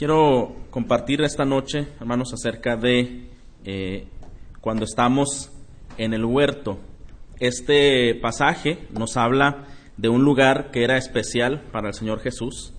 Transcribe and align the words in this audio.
Quiero 0.00 0.56
compartir 0.70 1.20
esta 1.20 1.44
noche, 1.44 1.86
hermanos, 2.00 2.32
acerca 2.32 2.74
de 2.74 3.28
eh, 3.66 4.06
cuando 4.62 4.86
estamos 4.86 5.52
en 5.98 6.14
el 6.14 6.24
huerto. 6.24 6.78
Este 7.38 8.14
pasaje 8.14 8.78
nos 8.98 9.18
habla 9.18 9.66
de 9.98 10.08
un 10.08 10.24
lugar 10.24 10.70
que 10.70 10.84
era 10.84 10.96
especial 10.96 11.60
para 11.70 11.88
el 11.88 11.94
Señor 11.94 12.20
Jesús. 12.20 12.72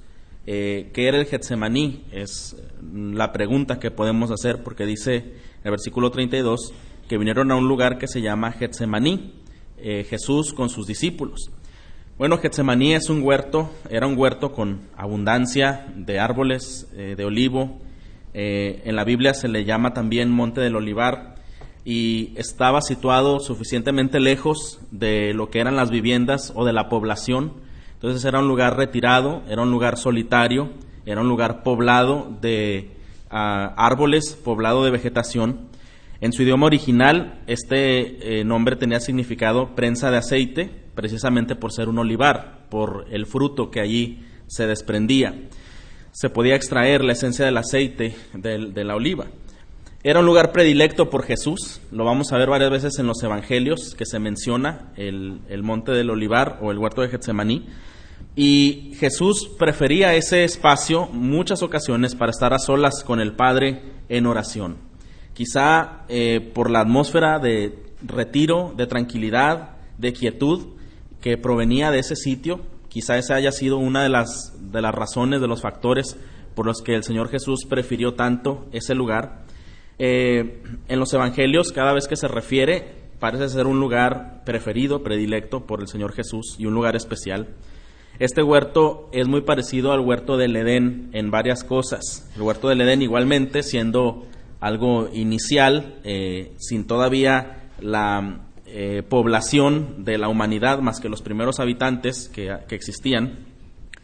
Eh, 0.48 0.90
¿Qué 0.96 1.08
era 1.08 1.20
el 1.20 1.28
Getsemaní? 1.28 2.06
Es 2.12 2.56
la 2.92 3.32
pregunta 3.32 3.78
que 3.78 3.92
podemos 3.92 4.32
hacer 4.32 4.64
porque 4.64 4.88
dice 4.88 5.36
el 5.64 5.70
versículo 5.70 6.10
32 6.10 6.74
que 7.08 7.20
vinieron 7.20 7.52
a 7.52 7.56
un 7.56 7.68
lugar 7.68 8.00
que 8.00 8.08
se 8.08 8.24
llama 8.24 8.52
Getsemaní, 8.52 9.36
eh, 9.78 10.06
Jesús 10.10 10.54
con 10.56 10.70
sus 10.70 10.88
discípulos. 10.88 11.52
Bueno, 12.18 12.38
Getsemaní 12.38 12.94
es 12.94 13.10
un 13.10 13.24
huerto, 13.24 13.72
era 13.90 14.06
un 14.06 14.18
huerto 14.18 14.52
con 14.52 14.82
abundancia 14.96 15.88
de 15.96 16.20
árboles 16.20 16.88
eh, 16.96 17.16
de 17.18 17.26
olivo. 17.26 17.80
Eh, 18.34 18.84
en 18.86 18.96
la 18.96 19.04
Biblia 19.04 19.34
se 19.34 19.48
le 19.48 19.66
llama 19.66 19.94
también 19.94 20.30
Monte 20.30 20.62
del 20.62 20.76
Olivar 20.76 21.36
y 21.84 22.34
estaba 22.36 22.82
situado 22.82 23.40
suficientemente 23.40 24.20
lejos 24.20 24.80
de 24.92 25.34
lo 25.34 25.50
que 25.50 25.62
eran 25.62 25.76
las 25.76 25.90
viviendas 25.90 26.54
o 26.56 26.64
de 26.64 26.74
la 26.74 26.90
población. 26.90 27.54
Entonces 27.94 28.24
era 28.24 28.40
un 28.40 28.48
lugar 28.48 28.78
retirado, 28.78 29.42
era 29.50 29.64
un 29.64 29.72
lugar 29.72 29.98
solitario, 29.98 30.70
era 31.08 31.22
un 31.22 31.28
lugar 31.28 31.64
poblado 31.64 32.38
de 32.40 32.92
ah, 33.32 33.74
árboles, 33.78 34.38
poblado 34.44 34.84
de 34.84 34.92
vegetación. 34.92 35.70
En 36.20 36.34
su 36.34 36.44
idioma 36.44 36.68
original, 36.68 37.42
este 37.48 38.42
eh, 38.42 38.44
nombre 38.44 38.76
tenía 38.76 39.00
significado 39.00 39.74
prensa 39.74 40.12
de 40.12 40.18
aceite 40.18 40.81
precisamente 40.96 41.56
por 41.56 41.72
ser 41.72 41.90
un 41.90 42.00
olivar, 42.00 42.68
por 42.70 43.06
el 43.12 43.26
fruto 43.26 43.72
que 43.72 43.80
allí 43.80 44.20
se 44.48 44.68
desprendía. 44.68 45.34
Se 46.12 46.30
podía 46.30 46.56
extraer 46.56 47.04
la 47.04 47.14
esencia 47.14 47.46
del 47.46 47.58
aceite 47.58 48.16
de, 48.34 48.84
la 48.84 48.96
oliva. 48.96 49.28
Era 50.04 50.20
un 50.20 50.26
lugar 50.26 50.52
predilecto 50.52 51.10
por 51.10 51.24
Jesús, 51.24 51.80
lo 51.92 52.04
vamos 52.04 52.34
a 52.34 52.38
ver 52.38 52.50
varias 52.50 52.72
veces 52.72 53.00
en 53.00 53.08
los 53.08 53.22
evangelios 53.24 53.96
que 53.96 54.06
se 54.06 54.20
menciona 54.20 54.92
el, 54.98 55.40
monte 55.64 55.92
del 55.92 56.10
olivar 56.10 56.60
o 56.62 56.72
el 56.72 56.80
huerto 56.80 57.02
de 57.02 57.10
Getsemaní. 57.10 57.68
Y 58.36 58.94
Jesús 58.98 59.50
prefería 59.60 60.16
ese 60.16 60.44
espacio 60.44 61.08
muchas 61.08 61.64
ocasiones 61.64 62.16
para 62.16 62.32
estar 62.32 62.54
a 62.54 62.60
solas 62.60 63.04
con 63.04 63.20
el 63.20 63.34
Padre 63.34 63.82
en 64.10 64.26
oración. 64.26 64.78
Quizá 65.34 66.04
eh, 66.10 66.52
por 66.54 66.70
la 66.70 66.82
atmósfera 66.82 67.40
de 67.40 67.78
retiro, 68.02 68.74
de 68.76 68.88
tranquilidad, 68.88 69.78
de 69.98 70.14
quietud, 70.14 70.81
que 71.22 71.38
provenía 71.38 71.92
de 71.92 72.00
ese 72.00 72.16
sitio. 72.16 72.62
Quizá 72.90 73.18
esa 73.18 73.36
haya 73.36 73.52
sido 73.52 73.78
una 73.78 74.04
de 74.04 74.10
las, 74.10 74.54
de 74.72 74.82
las 74.82 74.94
razones, 74.94 75.40
de 75.40 75.48
los 75.48 75.62
factores 75.62 76.18
por 76.56 76.66
los 76.66 76.82
que 76.82 76.96
el 76.96 77.04
Señor 77.04 77.30
Jesús 77.30 77.66
prefirió 77.66 78.14
tanto 78.14 78.66
ese 78.72 78.96
lugar. 78.96 79.46
Eh, 80.00 80.62
en 80.88 81.00
los 81.00 81.14
evangelios, 81.14 81.72
cada 81.72 81.94
vez 81.94 82.08
que 82.08 82.16
se 82.16 82.28
refiere, 82.28 82.96
parece 83.20 83.48
ser 83.50 83.68
un 83.68 83.80
lugar 83.80 84.44
preferido, 84.46 85.04
predilecto 85.04 85.66
por 85.66 85.80
el 85.82 85.88
Señor 85.88 86.14
Jesús 86.14 86.56
y 86.58 86.66
un 86.66 86.74
lugar 86.74 86.96
especial. 86.96 87.48
Este 88.20 88.44
huerto 88.44 89.10
es 89.14 89.28
muy 89.28 89.42
parecido 89.42 89.92
al 89.94 90.02
huerto 90.02 90.38
del 90.38 90.56
Edén 90.56 91.10
en 91.14 91.32
varias 91.32 91.64
cosas. 91.64 92.30
El 92.36 92.42
huerto 92.42 92.68
del 92.68 92.82
Edén 92.82 93.02
igualmente 93.02 93.64
siendo 93.64 94.26
algo 94.60 95.10
inicial, 95.14 95.96
eh, 96.04 96.52
sin 96.58 96.86
todavía 96.86 97.70
la 97.80 98.42
eh, 98.74 99.04
población 99.04 100.06
de 100.06 100.18
la 100.18 100.30
humanidad 100.30 100.80
más 100.80 101.02
que 101.02 101.10
los 101.10 101.22
primeros 101.22 101.60
habitantes 101.60 102.30
que, 102.30 102.56
existían, 102.70 103.40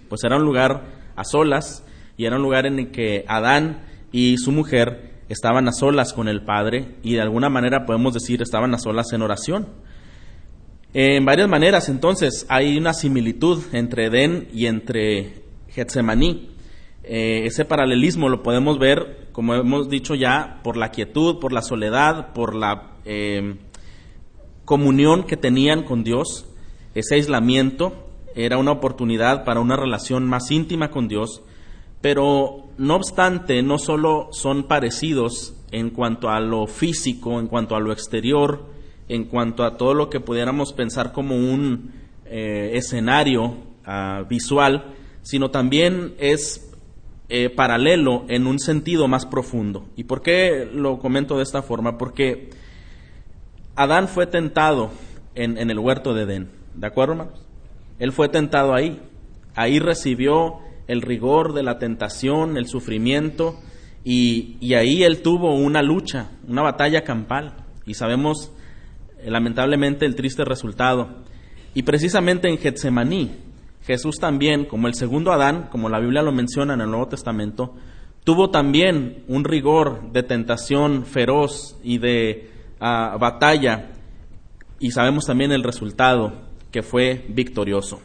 pues 0.10 0.26
era 0.26 0.36
un 0.36 0.44
lugar 0.44 0.84
a 1.16 1.23
solas 1.23 1.86
y 2.18 2.26
era 2.26 2.36
un 2.36 2.42
lugar 2.42 2.66
en 2.66 2.80
el 2.80 2.92
que 2.92 3.23
Adán 3.30 3.86
y 4.12 4.36
su 4.38 4.52
mujer 4.52 5.22
estaban 5.30 5.70
a 5.70 5.72
solas 5.72 6.12
con 6.12 6.28
el 6.28 6.44
Padre 6.44 6.95
y 7.02 7.14
de 7.14 7.22
alguna 7.22 7.48
manera 7.48 7.86
podemos 7.86 8.14
decir 8.14 8.42
estaban 8.42 8.73
a 8.73 8.78
solas 8.78 9.14
en 9.14 9.22
oración. 9.22 9.68
En 10.94 11.23
varias 11.23 11.48
maneras 11.48 11.88
entonces 11.88 12.45
hay 12.50 12.77
una 12.77 12.94
similitud 12.94 13.64
entre 13.72 14.08
Edén 14.08 14.50
y 14.54 14.66
entre 14.66 15.44
Getsemaní. 15.70 16.50
Eh, 17.04 17.44
ese 17.45 17.64
paralelismo 17.64 18.27
lo 18.27 18.44
podemos 18.44 18.80
ver, 18.80 19.30
como 19.32 19.56
hemos 19.56 19.88
dicho 19.89 20.14
ya, 20.14 20.60
por 20.61 20.76
la 20.76 20.92
quietud, 20.92 21.39
por 21.39 21.54
la 21.54 21.61
soledad, 21.61 22.33
por 22.33 22.54
la 22.54 22.98
eh, 23.06 23.56
comunión 24.67 25.23
que 25.23 25.38
tenían 25.38 25.83
con 25.83 26.04
Dios, 26.04 26.45
ese 26.94 27.16
aislamiento 27.16 27.94
era 28.36 28.58
una 28.58 28.73
oportunidad 28.73 29.45
para 29.45 29.61
una 29.61 29.78
relación 29.78 30.26
más 30.26 30.52
íntima 30.52 30.92
con 30.92 31.08
Dios, 31.08 31.42
pero 32.02 32.66
no 32.77 32.98
obstante, 32.98 33.64
no 33.64 33.80
solo 33.80 34.27
son 34.32 34.67
parecidos 34.67 35.56
en 35.72 35.89
cuanto 35.89 36.30
a 36.30 36.42
lo 36.42 36.67
físico, 36.67 37.39
en 37.39 37.48
cuanto 37.48 37.77
a 37.77 37.80
lo 37.80 37.94
exterior, 37.94 38.66
en 39.08 39.23
cuanto 39.23 39.64
a 39.64 39.77
todo 39.77 39.94
lo 39.94 40.10
que 40.10 40.20
pudiéramos 40.20 40.73
pensar 40.73 41.14
como 41.14 41.38
un 41.38 41.94
eh, 42.26 42.72
escenario 42.73 43.56
ah, 43.86 44.26
visual, 44.30 44.95
sino 45.22 45.50
también 45.50 46.14
es 46.20 46.76
eh, 47.30 47.50
paralelo 47.50 48.26
en 48.27 48.45
un 48.45 48.60
sentido 48.60 49.08
más 49.08 49.26
profundo. 49.26 49.88
¿Y 49.95 50.04
por 50.04 50.22
qué 50.22 50.70
lo 50.70 51.00
comento 51.00 51.38
de 51.38 51.44
esta 51.44 51.61
forma? 51.61 51.98
Porque 51.98 52.50
Adán 53.77 54.08
fue 54.08 54.26
tentado 54.26 54.89
en, 55.36 55.70
el 55.70 55.77
huerto 55.77 56.15
de 56.15 56.23
Edén, 56.23 56.49
¿de 56.73 56.88
acuerdo, 56.88 57.14
hermanos? 57.14 57.45
Él 57.99 58.11
fue 58.11 58.27
tentado 58.27 58.73
ahí. 58.73 58.99
Ahí 59.54 59.77
recibió 59.77 60.55
el 60.88 61.04
rigor 61.04 61.54
de 61.54 61.61
la 61.61 61.77
tentación, 61.77 62.58
el 62.58 62.65
sufrimiento, 62.65 63.60
y, 64.04 64.58
y 64.61 64.73
ahí 64.73 65.04
él 65.04 65.21
tuvo 65.21 65.54
una 65.54 65.83
lucha, 65.83 66.32
una 66.48 66.64
batalla 66.64 67.04
campal. 67.04 67.54
Y 67.86 67.93
sabemos, 67.93 68.52
eh, 69.20 69.30
lamentablemente, 69.30 70.08
el 70.08 70.15
triste 70.15 70.44
resultado. 70.44 71.09
Y 71.76 71.83
precisamente 71.83 72.49
en 72.49 72.58
Getsemaní, 72.58 73.30
Jesús 73.86 74.17
también, 74.20 74.65
como 74.65 74.88
el 74.88 74.95
segundo 74.95 75.32
Adán, 75.32 75.67
como 75.71 75.88
la 75.88 75.99
Biblia 75.99 76.23
lo 76.23 76.32
menciona 76.32 76.73
en 76.73 76.82
el 76.82 76.89
Nuevo 76.89 77.09
Testamento, 77.09 77.76
tuvo 78.23 78.49
también 78.49 79.23
un 79.27 79.44
rigor 79.44 80.11
de 80.11 80.23
tentación 80.23 81.05
feroz 81.05 81.77
y 81.83 81.99
de 81.99 82.57
batalla 82.80 83.89
y 84.80 84.92
sabemos 84.92 85.26
también 85.26 85.52
el 85.52 85.64
resultado 85.64 86.33
que 86.71 86.83
fue 86.83 87.26
victorioso. 87.30 88.02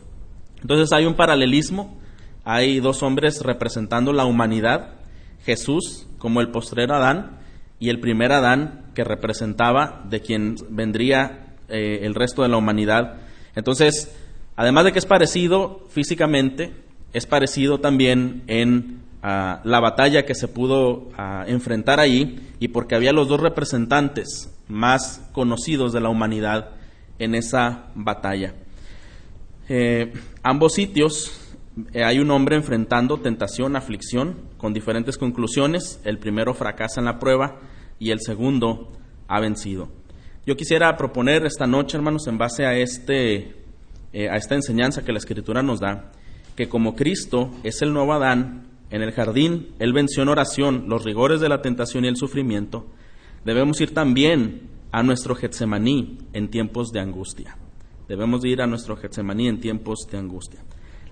Entonces 0.60 0.92
hay 0.92 1.06
un 1.06 1.14
paralelismo, 1.14 1.98
hay 2.44 2.80
dos 2.80 3.02
hombres 3.02 3.42
representando 3.42 4.12
la 4.12 4.24
humanidad, 4.24 4.94
Jesús 5.44 6.06
como 6.18 6.40
el 6.40 6.50
postrero 6.50 6.94
Adán 6.94 7.38
y 7.80 7.90
el 7.90 7.98
primer 8.00 8.32
Adán 8.32 8.86
que 8.94 9.04
representaba 9.04 10.04
de 10.08 10.20
quien 10.20 10.54
vendría 10.70 11.56
eh, 11.68 12.00
el 12.02 12.14
resto 12.14 12.42
de 12.42 12.48
la 12.48 12.56
humanidad. 12.56 13.16
Entonces, 13.56 14.14
además 14.56 14.84
de 14.84 14.92
que 14.92 15.00
es 15.00 15.06
parecido 15.06 15.86
físicamente, 15.90 16.72
es 17.12 17.26
parecido 17.26 17.80
también 17.80 18.44
en 18.46 19.02
la 19.22 19.80
batalla 19.80 20.24
que 20.24 20.34
se 20.34 20.48
pudo 20.48 21.08
enfrentar 21.46 22.00
ahí 22.00 22.40
y 22.58 22.68
porque 22.68 22.96
había 22.96 23.12
los 23.12 23.28
dos 23.28 23.40
representantes 23.40 24.52
más 24.72 25.28
conocidos 25.32 25.92
de 25.92 26.00
la 26.00 26.08
humanidad 26.08 26.70
en 27.18 27.34
esa 27.34 27.90
batalla. 27.94 28.54
Eh, 29.68 30.12
ambos 30.42 30.74
sitios 30.74 31.54
eh, 31.92 32.04
hay 32.04 32.18
un 32.18 32.30
hombre 32.30 32.56
enfrentando 32.56 33.20
tentación, 33.20 33.76
aflicción, 33.76 34.36
con 34.56 34.72
diferentes 34.72 35.16
conclusiones. 35.16 36.00
El 36.04 36.18
primero 36.18 36.54
fracasa 36.54 37.00
en 37.00 37.06
la 37.06 37.18
prueba 37.18 37.60
y 37.98 38.10
el 38.10 38.20
segundo 38.20 38.92
ha 39.28 39.40
vencido. 39.40 39.88
Yo 40.44 40.56
quisiera 40.56 40.96
proponer 40.96 41.46
esta 41.46 41.66
noche, 41.66 41.96
hermanos, 41.96 42.26
en 42.26 42.36
base 42.36 42.66
a, 42.66 42.74
este, 42.76 43.54
eh, 44.12 44.28
a 44.28 44.36
esta 44.36 44.54
enseñanza 44.54 45.04
que 45.04 45.12
la 45.12 45.18
Escritura 45.18 45.62
nos 45.62 45.80
da, 45.80 46.10
que 46.56 46.68
como 46.68 46.96
Cristo 46.96 47.50
es 47.62 47.80
el 47.80 47.92
nuevo 47.92 48.12
Adán, 48.12 48.66
en 48.90 49.00
el 49.00 49.12
jardín 49.12 49.68
Él 49.78 49.94
venció 49.94 50.22
en 50.22 50.28
oración 50.28 50.84
los 50.88 51.04
rigores 51.04 51.40
de 51.40 51.48
la 51.48 51.62
tentación 51.62 52.04
y 52.04 52.08
el 52.08 52.16
sufrimiento, 52.16 52.86
debemos 53.44 53.80
ir 53.80 53.94
también 53.94 54.68
a 54.90 55.02
nuestro 55.02 55.34
Getsemaní 55.34 56.18
en 56.32 56.48
tiempos 56.48 56.92
de 56.92 57.00
angustia. 57.00 57.56
Debemos 58.08 58.44
ir 58.44 58.60
a 58.60 58.66
nuestro 58.66 58.96
Getsemaní 58.96 59.48
en 59.48 59.60
tiempos 59.60 60.06
de 60.10 60.18
angustia. 60.18 60.60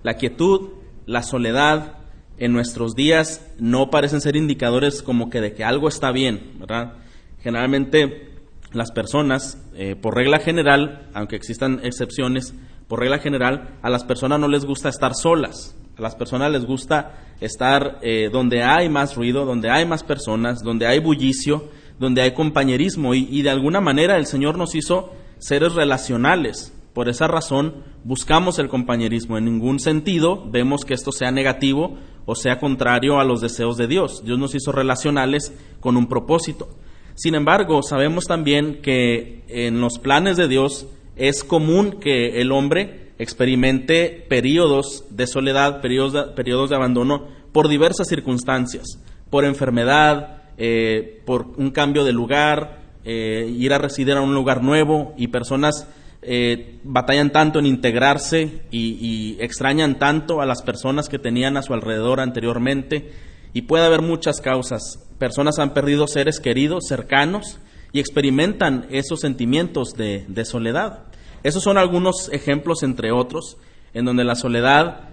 La 0.03 0.15
quietud, 0.15 0.71
la 1.07 1.23
soledad 1.23 1.99
en 2.39 2.53
nuestros 2.53 2.95
días 2.95 3.47
no 3.59 3.91
parecen 3.91 4.21
ser 4.21 4.37
indicadores 4.37 5.03
como 5.03 5.31
que 5.31 5.41
de 5.41 5.55
que 5.55 5.65
algo 5.65 5.89
está 5.89 6.11
bien, 6.11 6.53
¿verdad? 6.59 6.95
Generalmente 7.41 8.31
las 8.73 8.93
personas, 8.93 9.59
eh, 9.75 9.97
por 9.97 10.15
regla 10.15 10.39
general, 10.39 11.09
aunque 11.15 11.37
existan 11.37 11.81
excepciones, 11.83 12.55
por 12.89 13.01
regla 13.01 13.19
general, 13.19 13.79
a 13.83 13.91
las 13.91 14.05
personas 14.05 14.41
no 14.41 14.49
les 14.49 14.65
gusta 14.65 14.89
estar 14.89 15.15
solas. 15.15 15.77
A 15.99 16.03
las 16.03 16.15
personas 16.15 16.51
les 16.51 16.65
gusta 16.65 17.15
estar 17.41 17.99
eh, 18.03 18.31
donde 18.33 18.63
hay 18.63 18.89
más 18.89 19.17
ruido, 19.17 19.45
donde 19.45 19.71
hay 19.71 19.87
más 19.87 20.03
personas, 20.03 20.63
donde 20.63 20.87
hay 20.87 20.99
bullicio, 20.99 21.69
donde 22.01 22.23
hay 22.23 22.33
compañerismo 22.33 23.15
y, 23.15 23.43
de 23.43 23.51
alguna 23.51 23.81
manera 23.81 24.17
el 24.17 24.25
Señor 24.25 24.57
nos 24.57 24.75
hizo 24.75 25.13
seres 25.39 25.75
relacionales. 25.75 26.73
Por 26.95 27.11
esa 27.11 27.29
razón 27.29 27.85
buscamos 28.05 28.59
el 28.59 28.69
compañerismo. 28.69 29.37
En 29.37 29.45
ningún 29.45 29.79
sentido 29.79 30.51
vemos 30.51 30.87
que 30.87 30.95
esto 30.95 31.13
sea 31.13 31.31
negativo 31.31 31.99
o 32.25 32.35
sea 32.35 32.59
contrario 32.59 33.21
a 33.21 33.25
los 33.25 33.43
deseos 33.43 33.77
de 33.77 33.87
Dios. 33.87 34.25
Dios 34.25 34.39
nos 34.39 34.55
hizo 34.55 34.73
relacionales 34.73 35.55
con 35.79 35.99
un 35.99 36.09
propósito. 36.09 36.71
Sin 37.15 37.35
embargo, 37.35 37.83
sabemos 37.83 38.25
también 38.25 38.81
que 38.81 39.45
en 39.49 39.83
los 39.83 39.99
planes 39.99 40.39
de 40.39 40.49
Dios 40.49 40.87
es 41.17 41.45
común 41.45 41.99
que 42.01 42.41
el 42.41 42.51
hombre 42.51 43.13
experimente 43.19 44.25
periodos 44.27 45.05
de 45.11 45.27
soledad, 45.27 45.83
periodos 45.83 46.71
de, 46.71 46.77
abandono 46.77 47.27
por 47.53 47.69
diversas 47.69 48.09
circunstancias, 48.09 48.87
por 49.29 49.45
enfermedad, 49.45 50.40
eh, 50.63 51.23
por 51.25 51.55
un 51.57 51.71
cambio 51.71 52.05
de 52.05 52.13
lugar, 52.13 52.83
eh, 53.03 53.51
ir 53.51 53.73
a 53.73 53.79
residir 53.79 54.13
a 54.13 54.21
un 54.21 54.35
lugar 54.35 54.63
nuevo 54.63 55.15
y 55.17 55.29
personas 55.29 55.89
eh, 56.21 56.79
batallan 56.85 57.33
tanto 57.33 57.59
en 57.59 57.65
integrarse 57.65 58.61
y, 58.71 59.39
extrañan 59.41 59.99
tanto 59.99 60.43
a 60.43 60.45
las 60.45 60.61
personas 60.61 61.09
que 61.09 61.19
tenían 61.19 61.57
a 61.57 61.63
su 61.63 61.73
alrededor 61.73 62.21
anteriormente 62.21 63.11
y 63.55 63.63
puede 63.63 63.87
haber 63.87 64.03
muchas 64.03 64.43
causas. 64.43 65.03
Personas 65.19 65.59
han 65.59 65.73
perdido 65.73 66.07
seres 66.07 66.41
queridos, 66.41 66.85
cercanos 66.87 67.59
y 67.95 68.01
experimentan 68.01 68.87
esos 68.91 69.21
sentimientos 69.21 69.95
de, 69.95 70.45
soledad. 70.45 71.05
Esos 71.43 71.63
son 71.63 71.79
algunos 71.79 72.29
ejemplos, 72.35 72.83
entre 72.83 73.13
otros, 73.13 73.57
en 73.95 74.05
donde 74.05 74.25
la 74.25 74.35
soledad 74.35 75.09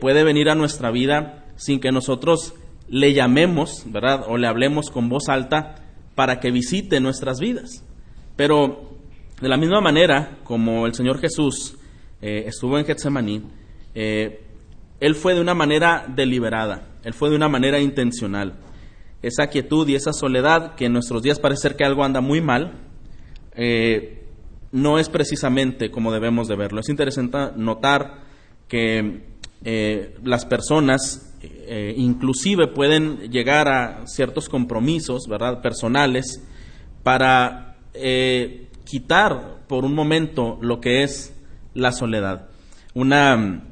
puede 0.00 0.22
venir 0.22 0.48
a 0.48 0.54
nuestra 0.54 0.92
vida 0.92 1.44
sin 1.56 1.80
que 1.80 1.90
nosotros 1.90 2.54
le 2.92 3.14
llamemos, 3.14 3.84
¿verdad? 3.86 4.26
O 4.28 4.36
le 4.36 4.46
hablemos 4.46 4.90
con 4.90 5.08
voz 5.08 5.30
alta 5.30 5.76
para 6.14 6.40
que 6.40 6.50
visite 6.50 7.00
nuestras 7.00 7.40
vidas. 7.40 7.82
Pero 8.36 8.90
de 9.40 9.48
la 9.48 9.56
misma 9.56 9.80
manera 9.80 10.36
como 10.44 10.84
el 10.84 10.92
Señor 10.92 11.18
Jesús 11.18 11.78
eh, 12.20 12.44
estuvo 12.46 12.78
en 12.78 12.84
Getsemaní, 12.84 13.44
eh, 13.94 14.42
Él 15.00 15.14
fue 15.14 15.34
de 15.34 15.40
una 15.40 15.54
manera 15.54 16.04
deliberada, 16.06 16.86
Él 17.02 17.14
fue 17.14 17.30
de 17.30 17.36
una 17.36 17.48
manera 17.48 17.80
intencional. 17.80 18.58
Esa 19.22 19.46
quietud 19.46 19.88
y 19.88 19.94
esa 19.94 20.12
soledad, 20.12 20.74
que 20.74 20.84
en 20.84 20.92
nuestros 20.92 21.22
días 21.22 21.40
parece 21.40 21.74
que 21.74 21.84
algo 21.84 22.04
anda 22.04 22.20
muy 22.20 22.42
mal, 22.42 22.74
eh, 23.54 24.22
no 24.70 24.98
es 24.98 25.08
precisamente 25.08 25.90
como 25.90 26.12
debemos 26.12 26.46
de 26.46 26.56
verlo. 26.56 26.80
Es 26.80 26.90
interesante 26.90 27.38
notar 27.56 28.18
que 28.68 29.31
las 29.64 30.44
personas 30.46 31.32
inclusive 31.96 32.66
pueden 32.66 33.30
llegar 33.30 33.68
a 33.68 34.06
ciertos 34.06 34.48
compromisos, 34.48 35.26
¿verdad?, 35.28 35.60
personales 35.62 36.42
para 37.02 37.76
quitar 38.84 39.60
por 39.68 39.84
un 39.84 39.94
momento 39.94 40.58
lo 40.60 40.80
que 40.80 41.02
es 41.02 41.34
la 41.74 41.92
soledad. 41.92 42.48
Una, 42.94 43.62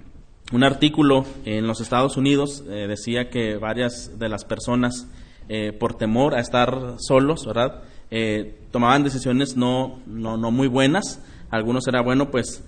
un 0.52 0.64
artículo 0.64 1.26
en 1.44 1.66
los 1.66 1.80
Estados 1.80 2.16
Unidos 2.16 2.64
eh, 2.68 2.86
decía 2.88 3.28
que 3.28 3.56
varias 3.56 4.18
de 4.18 4.28
las 4.28 4.44
personas, 4.44 5.06
eh, 5.48 5.72
por 5.72 5.94
temor 5.94 6.34
a 6.34 6.40
estar 6.40 6.94
solos, 6.98 7.44
¿verdad? 7.44 7.82
Eh, 8.10 8.58
tomaban 8.70 9.04
decisiones 9.04 9.56
no, 9.56 10.00
no, 10.06 10.36
no, 10.36 10.50
muy 10.50 10.68
buenas. 10.68 11.22
Algunos 11.50 11.86
era, 11.86 12.00
bueno, 12.00 12.30
pues 12.30 12.64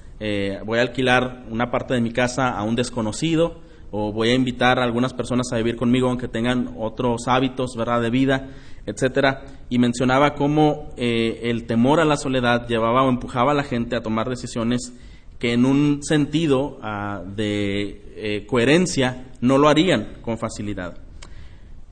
voy 0.64 0.78
a 0.78 0.82
alquilar 0.82 1.44
una 1.50 1.70
parte 1.70 1.94
de 1.94 2.00
mi 2.00 2.12
casa 2.12 2.50
a 2.50 2.62
un 2.62 2.76
desconocido 2.76 3.60
o 3.90 4.12
voy 4.12 4.30
a 4.30 4.34
invitar 4.34 4.78
a 4.78 4.84
algunas 4.84 5.12
personas 5.14 5.52
a 5.52 5.56
vivir 5.56 5.76
conmigo 5.76 6.08
aunque 6.08 6.28
tengan 6.28 6.74
otros 6.78 7.22
hábitos, 7.26 7.74
¿verdad?, 7.76 8.00
de 8.00 8.10
vida 8.10 8.50
etcétera, 8.86 9.44
y 9.68 9.78
mencionaba 9.78 10.34
cómo 10.34 10.90
eh, 10.96 11.40
el 11.44 11.64
temor 11.66 12.00
a 12.00 12.04
la 12.04 12.16
soledad 12.16 12.66
llevaba 12.66 13.04
o 13.04 13.08
empujaba 13.08 13.52
a 13.52 13.54
la 13.54 13.62
gente 13.62 13.96
a 13.96 14.02
tomar 14.02 14.28
decisiones 14.28 14.92
que 15.38 15.52
en 15.52 15.64
un 15.64 16.02
sentido 16.02 16.78
ah, 16.82 17.22
de 17.24 18.02
eh, 18.16 18.46
coherencia 18.46 19.26
no 19.40 19.58
lo 19.58 19.68
harían 19.68 20.18
con 20.22 20.38
facilidad. 20.38 20.98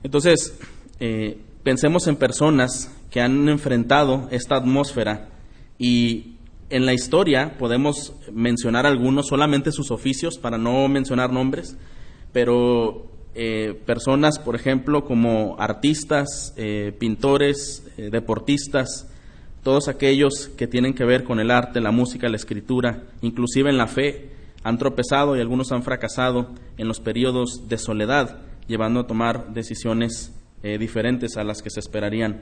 Entonces, 0.03 0.57
eh, 0.99 1.37
pensemos 1.63 2.07
en 2.07 2.15
personas 2.15 2.95
que 3.09 3.21
han 3.21 3.47
enfrentado 3.49 4.27
esta 4.31 4.55
atmósfera 4.55 5.29
y 5.77 6.35
en 6.71 6.85
la 6.85 6.93
historia 6.93 7.57
podemos 7.59 8.13
mencionar 8.31 8.85
algunos, 8.85 9.27
solamente 9.27 9.71
sus 9.71 9.91
oficios, 9.91 10.37
para 10.39 10.57
no 10.57 10.87
mencionar 10.87 11.31
nombres, 11.31 11.77
pero 12.31 13.05
eh, 13.35 13.79
personas, 13.85 14.39
por 14.39 14.55
ejemplo, 14.55 15.05
como 15.05 15.57
artistas, 15.59 16.53
eh, 16.57 16.93
pintores, 16.97 17.85
eh, 17.97 18.09
deportistas, 18.09 19.09
todos 19.63 19.89
aquellos 19.89 20.49
que 20.57 20.67
tienen 20.67 20.93
que 20.93 21.05
ver 21.05 21.23
con 21.23 21.39
el 21.39 21.51
arte, 21.51 21.81
la 21.81 21.91
música, 21.91 22.29
la 22.29 22.37
escritura, 22.37 23.03
inclusive 23.21 23.69
en 23.69 23.77
la 23.77 23.87
fe, 23.87 24.29
han 24.63 24.77
tropezado 24.77 25.35
y 25.35 25.41
algunos 25.41 25.71
han 25.71 25.83
fracasado 25.83 26.49
en 26.77 26.87
los 26.87 26.99
periodos 26.99 27.67
de 27.67 27.77
soledad, 27.77 28.39
llevando 28.67 29.01
a 29.01 29.07
tomar 29.07 29.53
decisiones 29.53 30.33
diferentes 30.61 31.37
a 31.37 31.43
las 31.43 31.63
que 31.63 31.71
se 31.71 31.79
esperarían. 31.79 32.41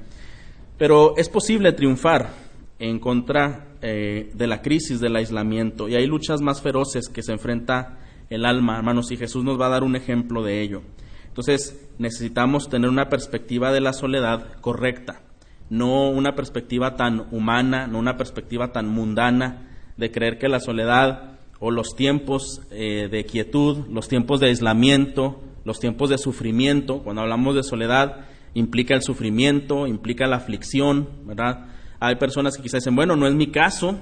Pero 0.77 1.15
es 1.15 1.29
posible 1.29 1.71
triunfar 1.71 2.48
en 2.79 2.99
contra 2.99 3.67
de 3.81 4.47
la 4.47 4.61
crisis 4.61 4.99
del 4.99 5.15
aislamiento 5.15 5.87
y 5.87 5.95
hay 5.95 6.05
luchas 6.05 6.41
más 6.41 6.61
feroces 6.61 7.09
que 7.09 7.21
se 7.21 7.33
enfrenta 7.33 7.99
el 8.29 8.45
alma, 8.45 8.77
hermanos, 8.77 9.11
y 9.11 9.17
Jesús 9.17 9.43
nos 9.43 9.59
va 9.59 9.67
a 9.67 9.69
dar 9.69 9.83
un 9.83 9.95
ejemplo 9.95 10.43
de 10.43 10.61
ello. 10.61 10.81
Entonces, 11.27 11.89
necesitamos 11.97 12.69
tener 12.69 12.89
una 12.89 13.09
perspectiva 13.09 13.71
de 13.71 13.81
la 13.81 13.93
soledad 13.93 14.53
correcta, 14.61 15.21
no 15.69 16.09
una 16.09 16.35
perspectiva 16.35 16.95
tan 16.95 17.27
humana, 17.31 17.87
no 17.87 17.99
una 17.99 18.17
perspectiva 18.17 18.71
tan 18.71 18.87
mundana 18.87 19.69
de 19.97 20.11
creer 20.11 20.37
que 20.37 20.47
la 20.47 20.59
soledad 20.59 21.39
o 21.59 21.71
los 21.71 21.95
tiempos 21.95 22.61
eh, 22.71 23.09
de 23.11 23.25
quietud, 23.25 23.87
los 23.89 24.07
tiempos 24.07 24.39
de 24.39 24.47
aislamiento, 24.47 25.41
los 25.65 25.79
tiempos 25.79 26.09
de 26.09 26.17
sufrimiento, 26.17 27.03
cuando 27.03 27.21
hablamos 27.21 27.55
de 27.55 27.63
soledad, 27.63 28.25
implica 28.53 28.95
el 28.95 29.03
sufrimiento, 29.03 29.85
implica 29.85 30.25
la 30.25 30.37
aflicción, 30.37 31.09
¿verdad? 31.25 31.67
Hay 31.99 32.15
personas 32.15 32.55
que 32.55 32.63
quizás 32.63 32.81
dicen, 32.81 32.95
bueno, 32.95 33.15
no 33.15 33.27
es 33.27 33.33
mi 33.33 33.47
caso, 33.47 33.99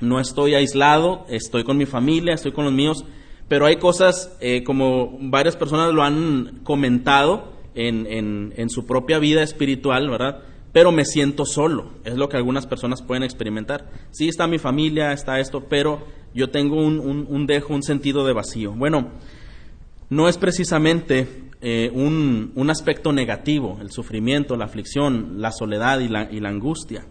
no 0.00 0.20
estoy 0.20 0.54
aislado, 0.54 1.24
estoy 1.28 1.64
con 1.64 1.76
mi 1.76 1.86
familia, 1.86 2.34
estoy 2.34 2.52
con 2.52 2.64
los 2.64 2.74
míos, 2.74 3.04
pero 3.48 3.66
hay 3.66 3.76
cosas, 3.76 4.36
eh, 4.40 4.62
como 4.62 5.16
varias 5.20 5.56
personas 5.56 5.92
lo 5.92 6.02
han 6.02 6.60
comentado 6.64 7.52
en, 7.74 8.52
en, 8.56 8.70
su 8.70 8.86
propia 8.86 9.18
vida 9.18 9.42
espiritual, 9.42 10.10
¿verdad? 10.10 10.42
Pero 10.72 10.90
me 10.90 11.04
siento 11.04 11.44
solo, 11.44 11.92
es 12.04 12.16
lo 12.16 12.28
que 12.28 12.36
algunas 12.36 12.66
personas 12.66 13.02
pueden 13.02 13.22
experimentar. 13.22 13.88
Sí, 14.10 14.28
está 14.28 14.46
mi 14.46 14.58
familia, 14.58 15.12
está 15.12 15.38
esto, 15.38 15.64
pero 15.68 16.04
yo 16.34 16.50
tengo 16.50 16.76
un, 16.76 16.98
un, 17.28 17.46
dejo, 17.46 17.74
un 17.74 17.82
sentido 17.82 18.26
de 18.26 18.32
vacío. 18.32 18.72
Bueno, 18.72 19.12
no 20.10 20.28
es 20.28 20.38
precisamente 20.38 21.26
eh, 21.60 21.90
un, 21.94 22.52
un, 22.54 22.70
aspecto 22.70 23.12
negativo, 23.12 23.78
el 23.80 23.90
sufrimiento, 23.90 24.56
la 24.56 24.66
aflicción, 24.66 25.40
la 25.40 25.52
soledad 25.52 26.00
y 26.00 26.08
la, 26.08 26.28
y 26.30 26.40
la 26.40 26.48
angustia. 26.48 27.06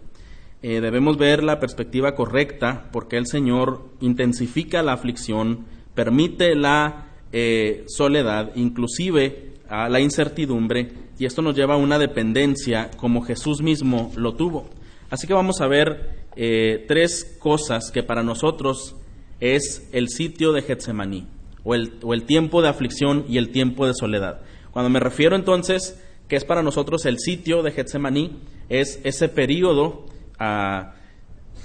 Eh, 0.60 0.80
debemos 0.80 1.16
ver 1.18 1.44
la 1.44 1.60
perspectiva 1.60 2.16
correcta 2.16 2.88
porque 2.90 3.16
el 3.16 3.26
Señor 3.26 3.90
intensifica 4.00 4.82
la 4.82 4.92
aflicción, 4.92 5.66
permite 5.94 6.56
la 6.56 7.06
eh, 7.32 7.84
soledad, 7.86 8.50
inclusive 8.56 9.52
a 9.68 9.88
la 9.88 10.00
incertidumbre, 10.00 10.88
y 11.16 11.26
esto 11.26 11.42
nos 11.42 11.54
lleva 11.54 11.74
a 11.74 11.78
una 11.78 11.98
dependencia 11.98 12.90
como 12.96 13.22
Jesús 13.22 13.62
mismo 13.62 14.10
lo 14.16 14.34
tuvo. 14.34 14.68
Así 15.10 15.26
que 15.28 15.34
vamos 15.34 15.60
a 15.60 15.68
ver 15.68 16.26
eh, 16.34 16.84
tres 16.88 17.36
cosas 17.38 17.92
que 17.92 18.02
para 18.02 18.24
nosotros 18.24 18.96
es 19.38 19.88
el 19.92 20.08
sitio 20.08 20.52
de 20.52 20.62
Getsemaní, 20.62 21.28
o 21.62 21.76
el, 21.76 21.98
o 22.02 22.14
el 22.14 22.24
tiempo 22.24 22.62
de 22.62 22.68
aflicción 22.68 23.24
y 23.28 23.38
el 23.38 23.50
tiempo 23.50 23.86
de 23.86 23.94
soledad. 23.94 24.40
Cuando 24.72 24.90
me 24.90 25.00
refiero 25.00 25.36
entonces 25.36 26.02
que 26.26 26.36
es 26.36 26.44
para 26.44 26.62
nosotros 26.62 27.06
el 27.06 27.18
sitio 27.18 27.62
de 27.62 27.70
Getsemaní, 27.70 28.38
es 28.68 29.00
ese 29.04 29.28
periodo 29.28 30.04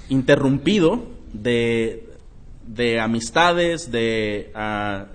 interrumpido 0.08 1.06
de, 1.32 2.08
de 2.66 3.00
amistades, 3.00 3.90
de 3.90 4.50
ah, 4.54 5.06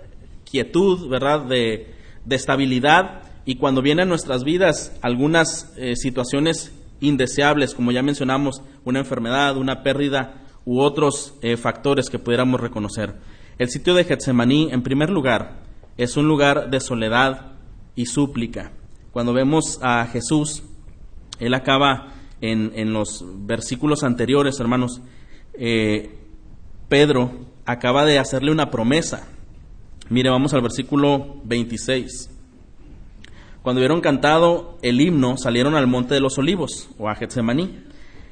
quietud, 0.50 1.08
¿verdad? 1.10 1.46
De, 1.46 1.96
estabilidad. 2.30 3.24
Y 3.46 3.56
cuando 3.56 3.82
vienen 3.82 4.06
a 4.06 4.10
nuestras 4.10 4.44
vidas 4.44 4.96
algunas 5.02 5.74
eh, 5.78 5.96
situaciones 5.96 6.72
indeseables, 7.00 7.74
como 7.74 7.92
ya 7.92 8.04
mencionamos, 8.04 8.62
una 8.86 9.00
enfermedad, 9.00 9.58
una 9.58 9.82
pérdida 9.82 10.44
u 10.66 10.80
otros 10.80 11.34
eh, 11.42 11.58
factores 11.58 12.10
que 12.10 12.20
pudiéramos 12.20 12.62
reconocer. 12.62 13.16
El 13.58 13.70
sitio 13.70 13.96
de 13.96 14.04
Getsemaní, 14.04 14.70
en 14.72 14.84
primer 14.84 15.10
lugar, 15.10 15.62
es 15.98 16.18
un 16.18 16.28
lugar 16.28 16.70
de 16.70 16.80
soledad 16.80 17.54
y 17.96 18.06
súplica. 18.06 18.72
Cuando 19.12 19.34
vemos 19.34 19.80
a 19.82 20.06
Jesús, 20.06 20.64
él 21.40 21.54
acaba 21.56 22.14
en, 22.42 22.94
los 22.94 23.24
versículos 23.46 24.04
anteriores, 24.04 24.60
hermanos, 24.60 25.02
eh, 25.54 26.16
Pedro 26.88 27.32
acaba 27.66 28.06
de 28.06 28.20
hacerle 28.20 28.52
una 28.52 28.72
promesa. 28.72 29.28
Mire, 30.10 30.30
vamos 30.30 30.54
al 30.54 30.62
versículo 30.62 31.38
26. 31.44 32.30
Cuando 33.62 33.80
hubieron 33.82 34.02
cantado 34.02 34.78
el 34.82 35.02
himno, 35.02 35.38
salieron 35.38 35.76
al 35.76 35.86
monte 35.86 36.14
de 36.14 36.22
los 36.22 36.38
olivos, 36.38 36.90
o 36.98 37.10
a 37.10 37.16
Getsemaní. 37.16 37.84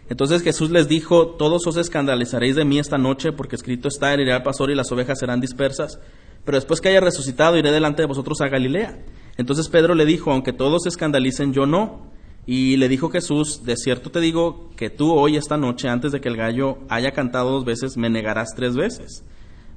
Entonces 0.09 0.41
Jesús 0.41 0.71
les 0.71 0.87
dijo, 0.87 1.27
todos 1.27 1.67
os 1.67 1.75
escandalizaréis 1.75 2.55
de 2.55 2.63
mí 2.63 2.79
esta 2.79 2.97
noche, 2.97 3.33
porque 3.33 3.57
escrito 3.57 3.89
está, 3.89 4.13
herirá 4.13 4.37
al 4.37 4.43
pastor 4.43 4.71
y 4.71 4.75
las 4.75 4.91
ovejas 4.91 5.19
serán 5.19 5.41
dispersas. 5.41 5.99
pero 6.45 6.57
después 6.57 6.79
que 6.79 6.87
haya 6.87 7.01
resucitado 7.01 7.57
iré 7.57 7.71
delante 7.71 8.01
de 8.01 8.07
vosotros 8.07 8.39
a 8.39 8.47
Galilea. 8.47 8.97
Entonces 9.35 9.67
Pedro 9.67 9.95
le 9.95 10.05
dijo, 10.05 10.31
aunque 10.31 10.53
todos 10.53 10.87
escandalicen, 10.87 11.51
yo 11.53 11.65
no. 11.65 12.07
Y 12.47 12.77
le 12.77 12.87
dijo 12.87 13.09
Jesús, 13.09 13.65
de 13.65 13.75
cierto 13.75 14.09
te 14.09 14.21
digo 14.21 14.69
que 14.77 14.89
tú 14.89 15.11
hoy 15.11 15.35
esta 15.35 15.57
noche, 15.57 15.89
antes 15.89 16.13
de 16.13 16.21
que 16.21 16.29
el 16.29 16.37
gallo 16.37 16.77
haya 16.87 17.11
cantado 17.11 17.51
dos 17.51 17.65
veces, 17.65 17.97
me 17.97 18.09
negarás 18.09 18.55
tres 18.55 18.73
veces. 18.73 19.25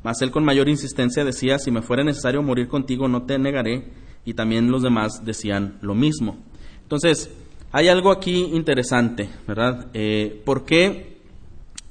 Mas 0.05 0.23
él 0.23 0.31
con 0.31 0.45
mayor 0.45 0.69
insistencia 0.69 1.25
decía, 1.25 1.59
si 1.59 1.73
me 1.73 1.83
fuera 1.83 2.05
necesario 2.05 2.43
morir 2.45 2.69
contigo, 2.69 3.09
no 3.09 3.25
te 3.25 3.41
negaré. 3.41 3.89
Y 4.25 4.35
también 4.35 4.71
los 4.71 4.83
demás 4.83 5.25
decían 5.25 5.79
lo 5.83 5.97
mismo. 5.97 6.39
Entonces, 6.83 7.31
hay 7.73 7.89
algo 7.89 8.13
aquí 8.13 8.51
interesante, 8.53 9.29
¿verdad? 9.49 9.89
Eh, 9.93 10.41
¿Por 10.45 10.65
qué 10.65 11.19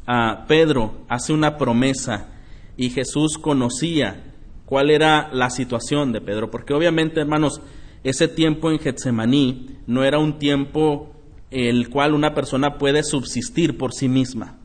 a 0.05 0.45
Pedro 0.47 0.93
hace 1.09 1.33
una 1.33 1.57
promesa 1.57 2.29
y 2.77 2.89
Jesús 2.89 3.37
conocía 3.37 4.33
cuál 4.65 4.91
era 4.91 5.29
la 5.33 5.49
situación 5.49 6.13
de 6.13 6.21
Pedro? 6.21 6.49
Porque 6.49 6.73
obviamente, 6.73 7.19
hermanos, 7.19 7.61
ese 8.03 8.27
tiempo 8.27 8.71
en 8.71 8.79
Getsemaní 8.79 9.77
no 9.87 10.03
era 10.03 10.19
un 10.19 10.39
tiempo 10.39 11.13
el 11.51 11.89
cual 11.89 12.13
una 12.13 12.33
persona 12.33 12.77
puede 12.77 13.03
subsistir 13.03 13.77
por 13.77 13.93
sí 13.93 14.07
misma. 14.07 14.57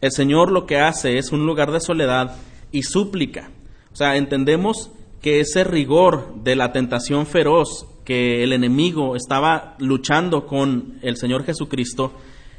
El 0.00 0.12
Señor 0.12 0.52
lo 0.52 0.66
que 0.66 0.78
hace 0.78 1.18
es 1.18 1.32
un 1.32 1.44
lugar 1.44 1.72
de 1.72 1.80
soledad 1.80 2.36
y 2.70 2.82
súplica. 2.84 3.50
O 3.92 3.96
sea, 3.96 4.16
entendemos 4.16 4.90
que 5.20 5.40
ese 5.40 5.64
rigor 5.64 6.42
de 6.44 6.54
la 6.54 6.72
tentación 6.72 7.26
feroz 7.26 7.86
que 8.04 8.42
el 8.42 8.52
enemigo 8.52 9.16
estaba 9.16 9.74
luchando 9.78 10.46
con 10.46 10.98
el 11.02 11.16
Señor 11.16 11.44
Jesucristo 11.44 12.12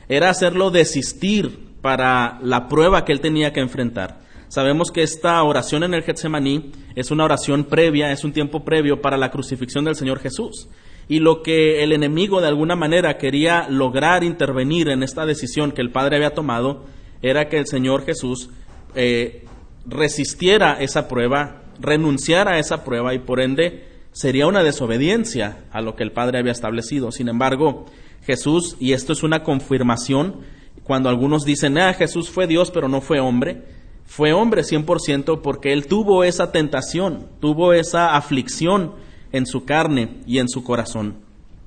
era 0.10 0.30
hacerlo 0.30 0.70
desistir 0.70 1.70
para 1.82 2.40
la 2.44 2.68
prueba 2.68 3.06
que 3.06 3.14
él 3.14 3.22
tenía 3.22 3.54
que 3.54 3.62
enfrentar. 3.62 4.20
Sabemos 4.50 4.89
que 4.91 5.03
esta 5.03 5.41
oración 5.44 5.84
en 5.84 5.94
el 5.94 6.01
Getsemaní 6.01 6.72
es 6.96 7.12
una 7.12 7.24
oración 7.24 7.65
previa, 7.65 8.12
es 8.12 8.24
un 8.24 8.34
tiempo 8.34 8.65
previo 8.65 9.00
para 9.00 9.15
la 9.15 9.29
crucifixión 9.29 9.86
del 9.86 9.96
Señor 9.96 10.20
Jesús. 10.20 10.68
Y 11.08 11.20
lo 11.20 11.44
que 11.44 11.84
el 11.84 11.91
enemigo 11.91 12.41
de 12.41 12.48
alguna 12.48 12.75
manera 12.75 13.18
quería 13.18 13.68
lograr 13.70 14.24
intervenir 14.24 14.89
en 14.89 15.03
esta 15.03 15.27
decisión 15.27 15.72
que 15.72 15.82
el 15.82 15.91
Padre 15.91 16.18
había 16.18 16.34
tomado 16.34 16.84
era 17.22 17.48
que 17.48 17.58
el 17.58 17.68
Señor 17.68 18.06
Jesús 18.06 18.50
eh, 18.96 19.46
resistiera 19.86 20.74
esa 20.79 21.08
prueba, 21.08 21.62
renunciara 21.79 22.53
a 22.53 22.60
esa 22.60 22.84
prueba 22.84 23.13
y 23.13 23.20
por 23.20 23.41
ende 23.41 23.88
sería 24.13 24.48
una 24.48 24.63
desobediencia 24.63 25.60
a 25.72 25.82
lo 25.82 25.96
que 25.96 26.03
el 26.03 26.12
Padre 26.12 26.39
había 26.39 26.51
establecido. 26.51 27.12
Sin 27.12 27.29
embargo, 27.29 27.86
Jesús, 28.25 28.77
y 28.79 28.94
esto 28.94 29.13
es 29.13 29.22
una 29.22 29.44
confirmación, 29.44 30.38
cuando 30.84 31.10
algunos 31.10 31.46
dicen, 31.46 31.77
ah, 31.77 31.94
Jesús 31.94 32.32
fue 32.32 32.48
Dios 32.48 32.72
pero 32.72 32.88
no 32.88 33.00
fue 33.00 33.20
hombre, 33.20 33.63
fue 34.10 34.34
hombre 34.34 34.63
100% 34.63 35.42
porque 35.42 35.72
él 35.72 35.86
tuvo 35.86 36.24
esa 36.24 36.51
tentación, 36.51 37.28
tuvo 37.39 37.74
esa 37.74 38.18
aflicción 38.18 38.96
en 39.32 39.46
su 39.46 39.66
carne 39.66 40.18
y 40.25 40.39
en 40.39 40.50
su 40.50 40.63
corazón. 40.63 41.18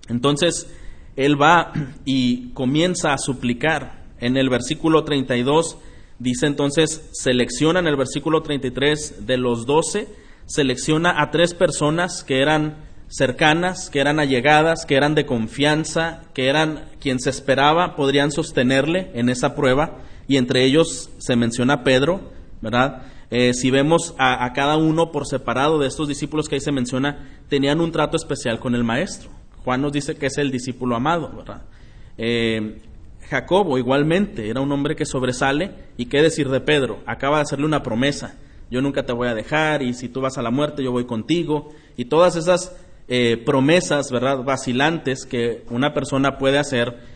Entonces, 0.08 0.66
él 1.14 1.40
va 1.40 1.72
y 2.04 2.48
comienza 2.48 3.12
a 3.12 3.18
suplicar. 3.18 4.02
En 4.18 4.36
el 4.36 4.50
versículo 4.50 5.04
32 5.04 5.78
dice 6.18 6.46
entonces, 6.46 7.08
selecciona 7.12 7.78
en 7.78 7.86
el 7.86 7.96
versículo 7.96 8.42
33 8.42 9.24
de 9.24 9.36
los 9.36 9.64
doce, 9.64 10.08
selecciona 10.46 11.22
a 11.22 11.30
tres 11.30 11.54
personas 11.54 12.24
que 12.24 12.40
eran 12.40 12.76
cercanas, 13.06 13.88
que 13.88 14.00
eran 14.00 14.18
allegadas, 14.18 14.84
que 14.84 14.96
eran 14.96 15.14
de 15.14 15.26
confianza, 15.26 16.22
que 16.34 16.48
eran 16.48 16.86
quien 17.00 17.20
se 17.20 17.30
esperaba 17.30 17.94
podrían 17.94 18.32
sostenerle 18.32 19.12
en 19.14 19.28
esa 19.28 19.54
prueba, 19.54 19.98
y 20.32 20.38
entre 20.38 20.64
ellos 20.64 21.10
se 21.18 21.36
menciona 21.36 21.84
Pedro, 21.84 22.32
¿verdad? 22.62 23.02
Eh, 23.30 23.52
si 23.52 23.70
vemos 23.70 24.14
a, 24.16 24.50
cada 24.54 24.78
uno 24.78 25.12
por 25.12 25.26
separado 25.26 25.78
de 25.78 25.86
estos 25.86 26.08
discípulos 26.08 26.48
que 26.48 26.54
ahí 26.54 26.60
se 26.62 26.72
menciona, 26.72 27.28
tenían 27.50 27.82
un 27.82 27.92
trato 27.92 28.16
especial 28.16 28.58
con 28.58 28.74
el 28.74 28.82
maestro. 28.82 29.28
Juan 29.62 29.82
nos 29.82 29.92
dice 29.92 30.16
que 30.16 30.26
es 30.26 30.38
el 30.38 30.50
discípulo 30.50 30.96
amado, 30.96 31.30
¿verdad? 31.36 31.64
Eh, 32.16 32.80
Jacobo 33.28 33.76
igualmente 33.76 34.48
era 34.48 34.62
un 34.62 34.72
hombre 34.72 34.96
que 34.96 35.04
sobresale 35.04 35.72
y 35.98 36.06
qué 36.06 36.22
decir 36.22 36.48
de 36.48 36.60
Pedro, 36.60 37.00
acaba 37.04 37.36
de 37.36 37.42
hacerle 37.42 37.66
una 37.66 37.82
promesa, 37.82 38.34
yo 38.70 38.80
nunca 38.80 39.04
te 39.04 39.12
voy 39.12 39.28
a 39.28 39.34
dejar 39.34 39.82
y 39.82 39.92
si 39.92 40.08
tú 40.08 40.22
vas 40.22 40.38
a 40.38 40.42
la 40.42 40.50
muerte 40.50 40.82
yo 40.82 40.92
voy 40.92 41.04
contigo 41.04 41.74
y 41.98 42.06
todas 42.06 42.36
esas 42.36 42.74
eh, 43.06 43.36
promesas, 43.44 44.10
¿verdad?, 44.10 44.44
vacilantes 44.44 45.26
que 45.26 45.62
una 45.68 45.92
persona 45.92 46.38
puede 46.38 46.58
hacer 46.58 47.11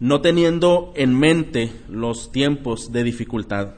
no 0.00 0.20
teniendo 0.20 0.92
en 0.96 1.18
mente 1.18 1.72
los 1.88 2.32
tiempos 2.32 2.92
de 2.92 3.04
dificultad. 3.04 3.74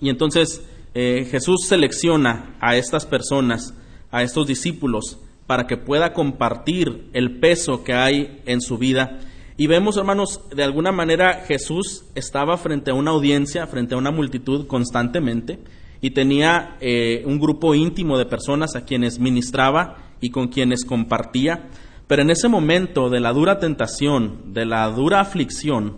Y 0.00 0.08
entonces 0.08 0.66
eh, 0.94 1.26
Jesús 1.30 1.66
selecciona 1.66 2.56
a 2.60 2.76
estas 2.76 3.06
personas, 3.06 3.74
a 4.10 4.22
estos 4.22 4.46
discípulos, 4.46 5.18
para 5.46 5.66
que 5.66 5.76
pueda 5.76 6.12
compartir 6.12 7.08
el 7.12 7.38
peso 7.38 7.84
que 7.84 7.94
hay 7.94 8.40
en 8.46 8.60
su 8.60 8.78
vida. 8.78 9.20
Y 9.56 9.66
vemos, 9.66 9.96
hermanos, 9.96 10.40
de 10.54 10.64
alguna 10.64 10.92
manera 10.92 11.44
Jesús 11.46 12.04
estaba 12.14 12.56
frente 12.56 12.90
a 12.90 12.94
una 12.94 13.10
audiencia, 13.10 13.66
frente 13.66 13.94
a 13.94 13.98
una 13.98 14.10
multitud 14.10 14.66
constantemente, 14.66 15.58
y 16.00 16.10
tenía 16.10 16.76
eh, 16.80 17.22
un 17.26 17.38
grupo 17.38 17.74
íntimo 17.74 18.18
de 18.18 18.26
personas 18.26 18.74
a 18.74 18.84
quienes 18.84 19.18
ministraba 19.18 19.98
y 20.20 20.30
con 20.30 20.48
quienes 20.48 20.84
compartía, 20.84 21.68
pero 22.12 22.24
en 22.24 22.30
ese 22.30 22.46
momento 22.46 23.08
de 23.08 23.20
la 23.20 23.32
dura 23.32 23.58
tentación, 23.58 24.52
de 24.52 24.66
la 24.66 24.86
dura 24.90 25.20
aflicción, 25.20 25.96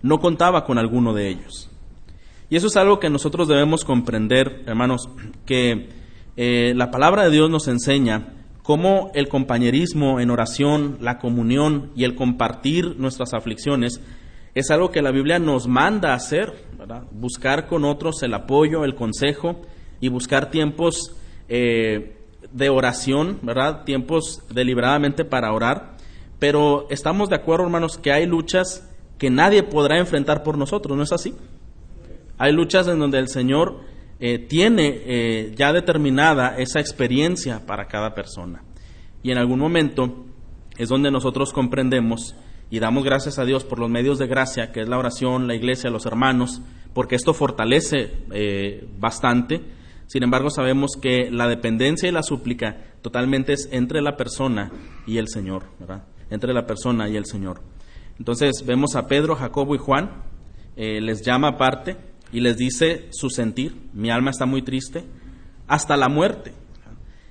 no 0.00 0.18
contaba 0.18 0.64
con 0.64 0.78
alguno 0.78 1.12
de 1.12 1.28
ellos. 1.28 1.68
Y 2.48 2.56
eso 2.56 2.68
es 2.68 2.78
algo 2.78 2.98
que 2.98 3.10
nosotros 3.10 3.46
debemos 3.46 3.84
comprender, 3.84 4.62
hermanos, 4.64 5.10
que 5.44 5.90
eh, 6.38 6.72
la 6.74 6.90
palabra 6.90 7.24
de 7.24 7.30
Dios 7.30 7.50
nos 7.50 7.68
enseña 7.68 8.28
cómo 8.62 9.10
el 9.12 9.28
compañerismo 9.28 10.18
en 10.18 10.30
oración, 10.30 10.96
la 11.02 11.18
comunión 11.18 11.90
y 11.94 12.04
el 12.04 12.14
compartir 12.14 12.96
nuestras 12.96 13.34
aflicciones 13.34 14.00
es 14.54 14.70
algo 14.70 14.90
que 14.90 15.02
la 15.02 15.10
Biblia 15.10 15.38
nos 15.38 15.68
manda 15.68 16.12
a 16.12 16.16
hacer, 16.16 16.54
buscar 17.12 17.66
con 17.66 17.84
otros 17.84 18.22
el 18.22 18.32
apoyo, 18.32 18.82
el 18.82 18.94
consejo 18.94 19.60
y 20.00 20.08
buscar 20.08 20.48
tiempos 20.50 21.14
eh, 21.50 22.16
de 22.52 22.68
oración, 22.68 23.38
¿verdad? 23.42 23.84
Tiempos 23.84 24.42
deliberadamente 24.52 25.24
para 25.24 25.52
orar. 25.52 25.96
Pero 26.38 26.86
estamos 26.90 27.28
de 27.28 27.36
acuerdo, 27.36 27.64
hermanos, 27.64 27.98
que 27.98 28.12
hay 28.12 28.26
luchas 28.26 28.88
que 29.18 29.30
nadie 29.30 29.62
podrá 29.62 29.98
enfrentar 29.98 30.42
por 30.42 30.56
nosotros, 30.56 30.96
¿no 30.96 31.02
es 31.02 31.12
así? 31.12 31.34
Hay 32.38 32.52
luchas 32.52 32.88
en 32.88 32.98
donde 32.98 33.18
el 33.18 33.28
Señor 33.28 33.80
eh, 34.18 34.38
tiene 34.38 35.00
eh, 35.04 35.54
ya 35.54 35.72
determinada 35.72 36.56
esa 36.56 36.80
experiencia 36.80 37.66
para 37.66 37.86
cada 37.86 38.14
persona. 38.14 38.62
Y 39.22 39.30
en 39.30 39.38
algún 39.38 39.58
momento 39.58 40.24
es 40.78 40.88
donde 40.88 41.10
nosotros 41.10 41.52
comprendemos 41.52 42.34
y 42.70 42.78
damos 42.78 43.04
gracias 43.04 43.38
a 43.38 43.44
Dios 43.44 43.64
por 43.64 43.78
los 43.78 43.90
medios 43.90 44.18
de 44.18 44.26
gracia, 44.26 44.72
que 44.72 44.80
es 44.80 44.88
la 44.88 44.96
oración, 44.96 45.46
la 45.46 45.54
iglesia, 45.54 45.90
los 45.90 46.06
hermanos, 46.06 46.62
porque 46.94 47.16
esto 47.16 47.34
fortalece 47.34 48.12
eh, 48.32 48.88
bastante 48.98 49.60
sin 50.10 50.24
embargo, 50.24 50.50
sabemos 50.50 50.96
que 51.00 51.30
la 51.30 51.46
dependencia 51.46 52.08
y 52.08 52.12
la 52.12 52.24
súplica 52.24 52.78
totalmente 53.00 53.52
es 53.52 53.68
entre 53.70 54.02
la 54.02 54.16
persona 54.16 54.72
y 55.06 55.18
el 55.18 55.28
Señor, 55.28 55.66
¿verdad? 55.78 56.02
Entre 56.30 56.52
la 56.52 56.66
persona 56.66 57.08
y 57.08 57.16
el 57.16 57.26
Señor. 57.26 57.60
Entonces 58.18 58.64
vemos 58.66 58.96
a 58.96 59.06
Pedro, 59.06 59.36
Jacobo 59.36 59.76
y 59.76 59.78
Juan, 59.78 60.24
eh, 60.74 61.00
les 61.00 61.22
llama 61.22 61.50
aparte 61.50 61.96
y 62.32 62.40
les 62.40 62.56
dice 62.56 63.06
su 63.12 63.30
sentir, 63.30 63.76
mi 63.92 64.10
alma 64.10 64.32
está 64.32 64.46
muy 64.46 64.62
triste, 64.62 65.04
hasta 65.68 65.96
la 65.96 66.08
muerte. 66.08 66.54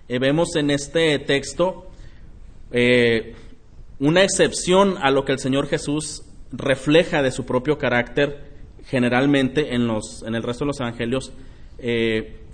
Eh, 0.08 0.18
vemos 0.18 0.56
en 0.56 0.72
este 0.72 1.20
texto 1.20 1.92
eh, 2.72 3.36
una 4.00 4.24
excepción 4.24 4.96
a 5.02 5.12
lo 5.12 5.26
que 5.26 5.34
el 5.34 5.40
Señor 5.40 5.68
Jesús 5.68 6.24
refleja 6.54 7.22
de 7.24 7.32
su 7.32 7.46
propio 7.46 7.78
carácter 7.78 8.54
generalmente 8.86 9.76
en, 9.76 9.86
los, 9.86 10.24
en 10.26 10.34
el 10.34 10.44
resto 10.44 10.64
de 10.64 10.68
los 10.68 10.80
evangelios. 10.80 11.34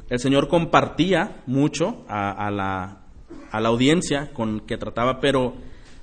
El 0.09 0.19
Señor 0.19 0.47
compartía 0.47 1.41
mucho 1.47 2.05
a, 2.07 2.51
la, 2.51 3.01
audiencia 3.51 4.31
con 4.33 4.59
que 4.61 4.77
trataba, 4.77 5.19
pero 5.19 5.53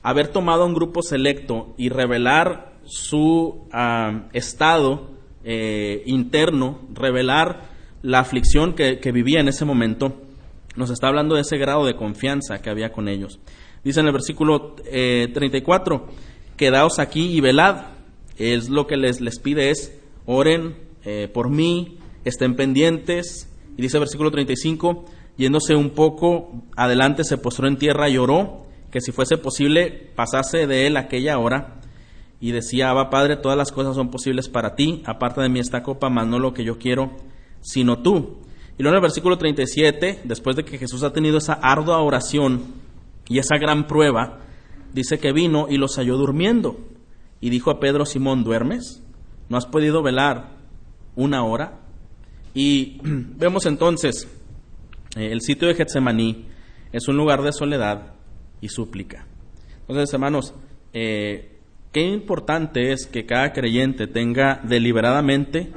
haber 0.03 0.29
tomado 0.29 0.63
a 0.63 0.67
un 0.67 0.75
grupo 0.75 1.03
selecto 1.03 1.75
y 1.77 1.89
revelar 1.89 2.73
su 2.85 3.69
ah, 3.73 4.25
estado 4.33 5.11
eh, 5.45 6.03
interno, 6.07 6.81
revelar 6.93 7.71
la 8.03 8.19
aflicción 8.19 8.75
que, 8.75 8.99
vivía 9.13 9.41
en 9.41 9.49
ese 9.49 9.65
momento, 9.65 10.21
nos 10.75 10.91
está 10.91 11.09
hablando 11.09 11.37
de 11.37 11.43
ese 11.43 11.57
grado 11.57 11.87
de 11.87 11.95
confianza 11.95 12.61
que 12.61 12.71
había 12.71 12.93
con 12.93 13.09
ellos. 13.09 13.39
Dice 13.85 14.01
en 14.01 14.07
el 14.07 14.13
versículo 14.13 14.75
34, 14.75 15.97
eh, 15.97 16.15
quedaos 16.57 16.99
aquí 16.99 17.37
y 17.37 17.41
velad. 17.41 17.87
Es 18.39 18.69
lo 18.69 18.87
que 18.87 18.97
les, 18.97 19.21
pide 19.39 19.73
oren 20.27 20.77
eh, 21.05 21.29
por 21.33 21.51
mí, 21.51 21.99
estén 22.25 22.57
pendientes, 22.57 23.52
y 23.77 23.83
dice 23.83 23.97
el 23.97 24.03
versículo 24.03 24.31
35, 24.31 25.05
yéndose 25.37 25.75
un 25.75 25.91
poco 25.91 26.63
adelante 26.77 27.25
se 27.25 27.39
postró 27.39 27.67
en 27.67 27.77
tierra 27.77 28.09
y 28.09 28.19
oró, 28.19 28.67
que 28.91 29.01
si 29.01 29.13
fuese 29.13 29.39
posible 29.39 30.11
pasase 30.15 30.67
de 30.67 30.87
él 30.87 30.97
aquella 30.97 31.39
hora. 31.39 31.81
Y 32.41 32.51
decía, 32.51 32.91
Abba 32.91 33.09
Padre, 33.09 33.37
todas 33.37 33.57
las 33.57 33.71
cosas 33.71 33.95
son 33.95 34.11
posibles 34.11 34.49
para 34.49 34.75
ti, 34.75 35.03
aparte 35.07 35.41
de 35.41 35.49
mí 35.49 35.61
esta 35.61 35.83
copa, 35.83 36.11
más 36.11 36.27
no 36.27 36.39
lo 36.39 36.53
que 36.53 36.65
yo 36.65 36.77
quiero, 36.77 37.13
sino 37.61 38.03
tú. 38.03 38.41
Y 38.79 38.83
luego 38.83 38.95
en 38.95 38.97
el 38.97 39.03
versículo 39.03 39.39
37, 39.39 40.23
después 40.25 40.57
de 40.57 40.65
que 40.65 40.77
Jesús 40.77 41.03
ha 41.05 41.13
tenido 41.13 41.39
esa 41.39 41.55
ardua 41.55 42.01
oración 42.01 42.63
y 43.29 43.39
esa 43.39 43.57
gran 43.59 43.87
prueba, 43.87 44.41
dice 44.93 45.19
que 45.19 45.33
vino 45.33 45.67
y 45.69 45.77
los 45.77 45.97
halló 45.97 46.17
durmiendo. 46.17 46.77
Y 47.41 47.51
dijo 47.51 47.71
a 47.71 47.81
Pedro, 47.81 48.05
Simón, 48.07 48.45
¿duermes? 48.45 49.03
¿No 49.49 49.57
has 49.57 49.67
podido 49.67 50.03
velar 50.03 50.57
una 51.15 51.45
hora? 51.45 51.82
Y 52.55 53.01
vemos 53.05 53.67
entonces, 53.67 54.29
eh, 55.17 55.31
el 55.33 55.41
sitio 55.41 55.69
de 55.69 55.75
Getsemaní 55.75 56.47
es 56.93 57.09
un 57.09 57.17
lugar 57.17 57.43
de 57.43 57.53
soledad 57.53 58.15
y 58.61 58.69
súplica. 58.69 59.27
Entonces, 59.81 60.13
hermanos, 60.13 60.55
eh, 60.93 61.59
qué 61.93 62.03
importante 62.03 62.93
es 62.93 63.07
que 63.07 63.27
cada 63.27 63.53
creyente 63.53 64.07
tenga 64.07 64.61
deliberadamente 64.63 65.73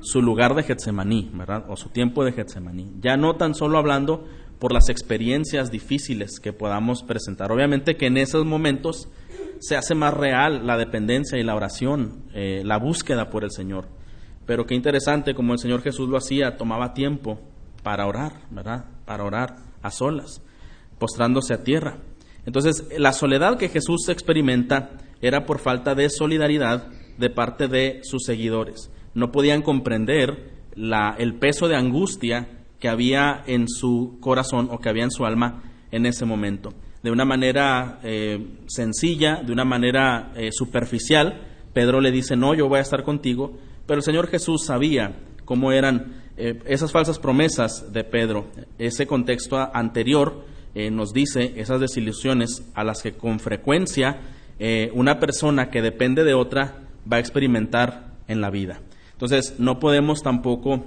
su 0.00 0.22
lugar 0.22 0.54
de 0.54 0.62
Getsemaní, 0.62 1.30
¿verdad? 1.34 1.64
O 1.68 1.76
su 1.76 1.90
tiempo 1.90 2.24
de 2.24 2.32
Getsemaní. 2.32 2.92
Ya 3.00 3.16
no 3.16 3.36
tan 3.36 3.54
solo 3.54 3.78
hablando 3.78 4.26
por 4.58 4.72
las 4.72 4.88
experiencias 4.88 5.70
difíciles 5.70 6.38
que 6.40 6.52
podamos 6.52 7.02
presentar. 7.02 7.50
Obviamente 7.52 7.96
que 7.96 8.06
en 8.06 8.16
esos 8.16 8.44
momentos 8.44 9.08
se 9.58 9.76
hace 9.76 9.94
más 9.94 10.14
real 10.14 10.66
la 10.66 10.76
dependencia 10.76 11.38
y 11.38 11.42
la 11.42 11.54
oración, 11.54 12.24
eh, 12.34 12.62
la 12.64 12.78
búsqueda 12.78 13.30
por 13.30 13.44
el 13.44 13.50
Señor. 13.50 13.88
Pero 14.50 14.66
qué 14.66 14.74
interesante 14.74 15.32
como 15.32 15.52
el 15.52 15.60
Señor 15.60 15.80
Jesús 15.80 16.08
lo 16.08 16.16
hacía, 16.16 16.56
tomaba 16.56 16.92
tiempo 16.92 17.38
para 17.84 18.08
orar, 18.08 18.32
¿verdad? 18.50 18.84
Para 19.04 19.22
orar 19.22 19.54
a 19.80 19.92
solas, 19.92 20.42
postrándose 20.98 21.54
a 21.54 21.62
tierra. 21.62 21.98
Entonces, 22.46 22.84
la 22.98 23.12
soledad 23.12 23.58
que 23.58 23.68
Jesús 23.68 24.08
experimenta 24.08 24.90
era 25.22 25.46
por 25.46 25.60
falta 25.60 25.94
de 25.94 26.10
solidaridad 26.10 26.88
de 27.16 27.30
parte 27.30 27.68
de 27.68 28.00
sus 28.02 28.24
seguidores. 28.24 28.90
No 29.14 29.30
podían 29.30 29.62
comprender 29.62 30.50
la, 30.74 31.14
el 31.16 31.34
peso 31.34 31.68
de 31.68 31.76
angustia 31.76 32.48
que 32.80 32.88
había 32.88 33.44
en 33.46 33.68
su 33.68 34.18
corazón 34.18 34.66
o 34.72 34.80
que 34.80 34.88
había 34.88 35.04
en 35.04 35.12
su 35.12 35.24
alma 35.26 35.62
en 35.92 36.06
ese 36.06 36.24
momento. 36.24 36.74
De 37.04 37.12
una 37.12 37.24
manera 37.24 38.00
eh, 38.02 38.48
sencilla, 38.66 39.44
de 39.44 39.52
una 39.52 39.64
manera 39.64 40.32
eh, 40.34 40.48
superficial, 40.50 41.40
Pedro 41.72 42.00
le 42.00 42.10
dice, 42.10 42.34
no, 42.34 42.52
yo 42.52 42.68
voy 42.68 42.78
a 42.80 42.82
estar 42.82 43.04
contigo, 43.04 43.56
pero 43.86 43.98
el 43.98 44.04
Señor 44.04 44.28
Jesús 44.28 44.64
sabía 44.64 45.14
cómo 45.44 45.72
eran 45.72 46.22
eh, 46.36 46.58
esas 46.64 46.92
falsas 46.92 47.18
promesas 47.18 47.92
de 47.92 48.04
Pedro. 48.04 48.46
Ese 48.78 49.06
contexto 49.06 49.58
anterior 49.74 50.44
eh, 50.74 50.90
nos 50.90 51.12
dice 51.12 51.54
esas 51.56 51.80
desilusiones 51.80 52.64
a 52.74 52.84
las 52.84 53.02
que 53.02 53.12
con 53.12 53.40
frecuencia 53.40 54.20
eh, 54.58 54.90
una 54.94 55.18
persona 55.18 55.68
que 55.68 55.82
depende 55.82 56.24
de 56.24 56.34
otra 56.34 56.82
va 57.10 57.16
a 57.16 57.20
experimentar 57.20 58.12
en 58.28 58.40
la 58.40 58.50
vida. 58.50 58.80
Entonces, 59.12 59.56
no 59.58 59.80
podemos 59.80 60.22
tampoco 60.22 60.82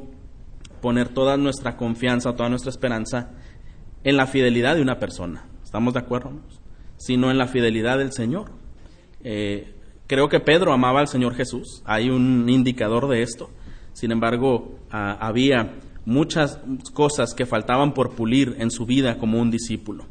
poner 0.81 1.09
toda 1.09 1.37
nuestra 1.37 1.77
confianza, 1.77 2.35
toda 2.35 2.49
nuestra 2.49 2.69
esperanza 2.69 3.31
en 4.03 4.17
la 4.17 4.27
fidelidad 4.27 4.75
de 4.75 4.81
una 4.81 4.97
persona. 4.97 5.45
¿Estamos 5.63 5.93
de 5.93 5.99
acuerdo? 5.99 6.31
Sino 6.97 7.29
en 7.29 7.37
la 7.37 7.47
fidelidad 7.47 7.97
del 7.97 8.11
Señor. 8.11 8.51
Creo 10.13 10.29
que 10.29 10.39
Pedro 10.39 10.73
amaba 10.73 10.99
al 10.99 11.07
Señor 11.07 11.33
Jesús. 11.33 11.81
Hay 11.85 12.11
un 12.11 12.47
indicador 12.47 13.09
de 13.09 13.23
esto. 13.23 13.49
Sin 13.93 14.11
embargo, 14.11 14.77
ah, 14.91 15.17
había 15.19 15.73
muchas 16.05 16.59
cosas 16.93 17.33
que 17.33 17.47
faltaban 17.47 17.95
por 17.95 18.11
pulir 18.11 18.55
en 18.59 18.69
su 18.69 18.85
vida 18.85 19.17
como 19.17 19.39
un 19.39 19.49
discípulo. 19.49 20.05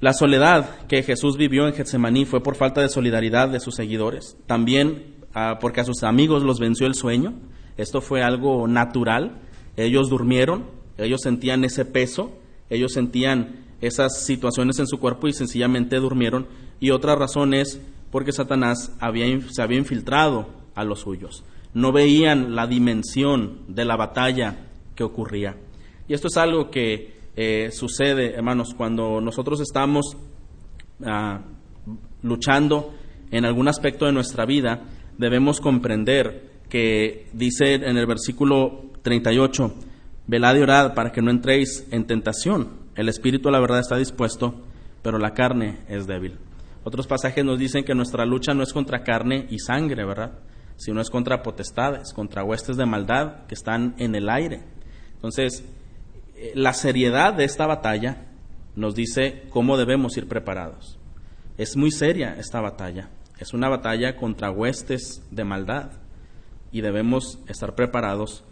La 0.00 0.14
soledad 0.14 0.86
que 0.86 1.02
Jesús 1.02 1.36
vivió 1.36 1.66
en 1.66 1.74
Getsemaní 1.74 2.24
fue 2.24 2.42
por 2.42 2.56
falta 2.56 2.80
de 2.80 2.88
solidaridad 2.88 3.50
de 3.50 3.60
sus 3.60 3.74
seguidores, 3.74 4.38
también 4.46 5.16
ah, 5.34 5.58
porque 5.60 5.82
a 5.82 5.84
sus 5.84 6.02
amigos 6.02 6.42
los 6.42 6.58
venció 6.58 6.86
el 6.86 6.94
sueño. 6.94 7.34
Esto 7.76 8.00
fue 8.00 8.22
algo 8.22 8.66
natural. 8.66 9.42
Ellos 9.76 10.08
durmieron, 10.08 10.64
ellos 10.96 11.20
sentían 11.22 11.62
ese 11.64 11.84
peso, 11.84 12.32
ellos 12.70 12.94
sentían 12.94 13.66
esas 13.82 14.24
situaciones 14.24 14.78
en 14.78 14.86
su 14.86 14.98
cuerpo 14.98 15.28
y 15.28 15.34
sencillamente 15.34 15.96
durmieron. 15.96 16.46
Y 16.80 16.90
otra 16.90 17.16
razón 17.16 17.52
es 17.52 17.82
porque 18.14 18.30
Satanás 18.30 18.92
se 18.96 19.62
había 19.62 19.76
infiltrado 19.76 20.46
a 20.76 20.84
los 20.84 21.00
suyos. 21.00 21.42
No 21.72 21.90
veían 21.90 22.54
la 22.54 22.68
dimensión 22.68 23.62
de 23.66 23.84
la 23.84 23.96
batalla 23.96 24.68
que 24.94 25.02
ocurría. 25.02 25.56
Y 26.06 26.14
esto 26.14 26.28
es 26.28 26.36
algo 26.36 26.70
que 26.70 27.16
eh, 27.34 27.70
sucede, 27.72 28.34
hermanos, 28.36 28.72
cuando 28.76 29.20
nosotros 29.20 29.60
estamos 29.60 30.16
ah, 31.04 31.40
luchando 32.22 32.94
en 33.32 33.46
algún 33.46 33.66
aspecto 33.66 34.06
de 34.06 34.12
nuestra 34.12 34.46
vida, 34.46 34.84
debemos 35.18 35.60
comprender 35.60 36.52
que 36.68 37.26
dice 37.32 37.74
en 37.74 37.96
el 37.96 38.06
versículo 38.06 38.92
38, 39.02 39.74
velad 40.28 40.54
y 40.54 40.60
orad 40.60 40.94
para 40.94 41.10
que 41.10 41.20
no 41.20 41.32
entréis 41.32 41.84
en 41.90 42.06
tentación. 42.06 42.68
El 42.94 43.08
espíritu, 43.08 43.50
la 43.50 43.58
verdad, 43.58 43.80
está 43.80 43.96
dispuesto, 43.96 44.54
pero 45.02 45.18
la 45.18 45.34
carne 45.34 45.80
es 45.88 46.06
débil. 46.06 46.38
Otros 46.84 47.06
pasajes 47.06 47.44
nos 47.44 47.58
dicen 47.58 47.84
que 47.84 47.94
nuestra 47.94 48.26
lucha 48.26 48.52
no 48.52 48.62
es 48.62 48.72
contra 48.72 49.02
carne 49.02 49.46
y 49.48 49.58
sangre, 49.58 50.04
¿verdad? 50.04 50.38
Sino 50.76 51.00
es 51.00 51.08
contra 51.08 51.42
potestades, 51.42 52.12
contra 52.12 52.44
huestes 52.44 52.76
de 52.76 52.84
maldad 52.84 53.46
que 53.46 53.54
están 53.54 53.94
en 53.98 54.14
el 54.14 54.28
aire. 54.28 54.62
Entonces, 55.14 55.64
eh, 56.36 56.52
la 56.54 56.74
seriedad 56.74 57.32
de 57.32 57.44
esta 57.44 57.66
batalla 57.66 58.26
nos 58.76 58.94
dice 58.94 59.44
cómo 59.48 59.78
debemos 59.78 60.16
ir 60.18 60.28
preparados. 60.28 60.98
Es 61.56 61.76
muy 61.76 61.90
seria 61.90 62.34
esta 62.38 62.60
batalla. 62.60 63.08
Es 63.38 63.54
una 63.54 63.70
batalla 63.70 64.16
contra 64.16 64.50
huestes 64.50 65.22
de 65.30 65.44
maldad 65.44 65.92
y 66.70 66.82
debemos 66.82 67.38
estar 67.46 67.74
preparados 67.74 68.44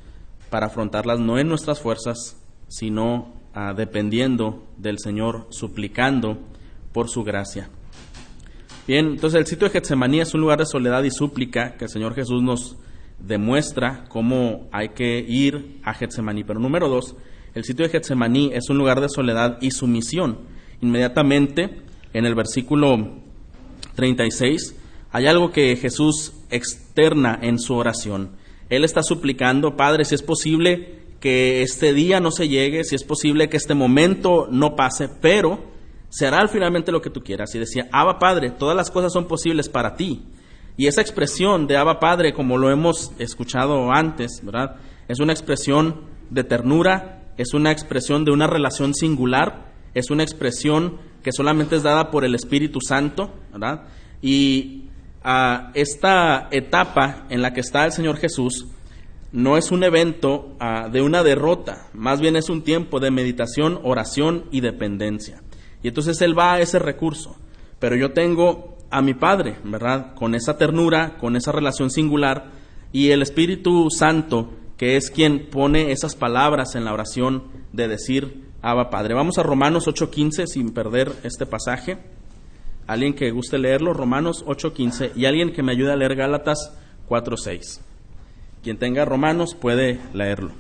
para 0.49 0.67
afrontarlas 0.67 1.21
no 1.21 1.39
en 1.39 1.49
nuestras 1.49 1.81
fuerzas, 1.81 2.37
sino 2.69 3.35
ah, 3.53 3.75
dependiendo 3.77 4.67
del 4.79 4.99
Señor, 4.99 5.49
suplicando 5.51 6.39
por 6.93 7.11
su 7.11 7.25
gracia. 7.25 7.69
Bien, 8.85 9.07
entonces 9.07 9.39
el 9.39 9.47
sitio 9.47 9.69
de 9.69 9.75
Getsemaní 9.75 10.21
es 10.21 10.35
un 10.35 10.41
lugar 10.41 10.59
de 10.59 10.67
soledad 10.67 11.05
y 11.05 11.11
súplica 11.13 11.77
que 11.77 11.85
el 11.85 11.91
Señor 11.91 12.17
Jesús 12.17 12.43
nos 12.43 12.77
demuestra 13.21 14.07
cómo 14.09 14.69
hay 14.73 14.89
que 14.89 15.21
ir 15.21 15.79
a 15.85 15.95
Getsemaní. 15.95 16.43
Pero 16.43 16.59
número 16.59 16.89
dos, 16.89 17.15
el 17.55 17.63
sitio 17.63 17.85
de 17.85 17.93
Getsemaní 17.93 18.51
es 18.53 18.69
un 18.71 18.79
lugar 18.79 19.01
de 19.01 19.09
soledad 19.09 19.59
y 19.61 19.71
sumisión. 19.71 20.39
Inmediatamente, 20.81 21.83
en 22.13 22.27
el 22.27 22.35
versículo 22.35 23.21
36, 23.95 24.75
hay 25.13 25.27
algo 25.29 25.53
que 25.53 25.77
Jesús 25.77 26.33
externa 26.51 27.39
en 27.41 27.61
su 27.61 27.75
oración. 27.75 28.31
Él 28.69 28.83
está 28.83 29.05
suplicando, 29.05 29.77
Padre, 29.77 30.05
si 30.05 30.17
es 30.17 30.23
posible 30.23 31.03
que 31.21 31.63
este 31.63 31.95
día 31.95 32.19
no 32.19 32.33
se 32.33 32.49
llegue, 32.49 32.83
si 32.83 32.97
es 32.97 33.05
posible 33.05 33.49
que 33.49 33.59
este 33.59 33.75
momento 33.75 34.49
no 34.51 34.75
pase, 34.75 35.09
pero 35.21 35.72
será 36.13 36.47
finalmente 36.47 36.93
lo 36.93 37.01
que 37.01 37.11
tú 37.11 37.23
quieras. 37.23 37.55
Y 37.55 37.59
decía, 37.59 37.89
Abba 37.91 38.19
Padre, 38.19 38.51
todas 38.51 38.77
las 38.77 38.91
cosas 38.91 39.13
son 39.13 39.27
posibles 39.27 39.71
para 39.71 39.97
ti. 39.97 40.23
Y 40.77 40.87
esa 40.87 41.01
expresión 41.01 41.67
de 41.67 41.79
Abba 41.79 42.01
Padre, 42.01 42.35
como 42.35 42.59
lo 42.59 42.71
hemos 42.71 43.13
escuchado 43.19 43.91
antes, 43.91 44.41
¿verdad? 44.43 44.77
Es 45.09 45.21
una 45.21 45.33
expresión 45.33 46.03
de 46.29 46.45
ternura, 46.45 47.33
es 47.39 47.55
una 47.55 47.73
expresión 47.73 48.25
de 48.27 48.31
una 48.31 48.47
relación 48.47 48.95
singular, 48.95 49.73
es 49.95 50.11
una 50.11 50.23
expresión 50.23 50.99
que 51.23 51.33
solamente 51.33 51.77
es 51.77 51.83
dada 51.83 52.11
por 52.11 52.25
el 52.25 52.35
Espíritu 52.35 52.81
Santo, 52.81 53.33
¿verdad? 53.51 53.85
Y 54.21 54.85
a 55.25 55.71
esta 55.75 56.49
etapa 56.51 57.27
en 57.31 57.41
la 57.43 57.53
que 57.53 57.61
está 57.61 57.85
el 57.85 57.93
Señor 57.93 58.17
Jesús 58.19 58.67
no 59.31 59.57
es 59.57 59.71
un 59.71 59.83
evento 59.83 60.57
de 60.91 61.01
una 61.01 61.23
derrota, 61.23 61.89
más 61.95 62.21
bien 62.21 62.37
es 62.37 62.51
un 62.51 62.63
tiempo 62.63 63.01
de 63.01 63.11
meditación, 63.11 63.81
oración 63.83 64.45
y 64.51 64.61
dependencia. 64.61 65.42
Y 65.83 65.89
entonces 65.89 66.21
Él 66.23 66.39
va 66.39 66.55
a 66.55 66.61
ese 66.61 66.79
recurso. 66.79 67.37
Pero 67.79 67.97
yo 67.97 68.13
tengo 68.13 68.77
a 68.91 69.03
mi 69.03 69.15
Padre, 69.15 69.57
¿verdad? 69.65 70.15
Con 70.15 70.35
esa 70.35 70.57
ternura, 70.57 71.17
con 71.19 71.35
esa 71.37 71.51
relación 71.51 71.91
singular 71.91 72.51
y 72.93 73.11
el 73.11 73.23
Espíritu 73.23 73.89
Santo, 73.91 74.53
que 74.77 74.97
es 74.97 75.11
quien 75.11 75.49
pone 75.51 75.93
esas 75.93 76.15
palabras 76.15 76.75
en 76.75 76.85
la 76.85 76.93
oración 76.93 77.45
de 77.73 77.89
decir 77.89 78.45
Abba 78.61 78.91
Padre. 78.91 79.15
Vamos 79.15 79.39
a 79.39 79.43
Romanos 79.43 79.89
8:15 79.89 80.47
sin 80.47 80.73
perder 80.73 81.13
este 81.25 81.47
pasaje. 81.47 81.99
Alguien 82.87 83.15
que 83.15 83.31
guste 83.31 83.59
leerlo, 83.59 83.95
Romanos 83.95 84.45
8:15 84.47 85.13
y 85.17 85.25
alguien 85.25 85.53
que 85.53 85.63
me 85.63 85.73
ayude 85.73 85.93
a 85.93 85.97
leer 85.97 86.15
Gálatas 86.15 86.77
4:6. 87.09 87.81
Quien 88.63 88.79
tenga 88.79 89.05
Romanos 89.05 89.55
puede 89.55 90.01
leerlo. 90.13 90.53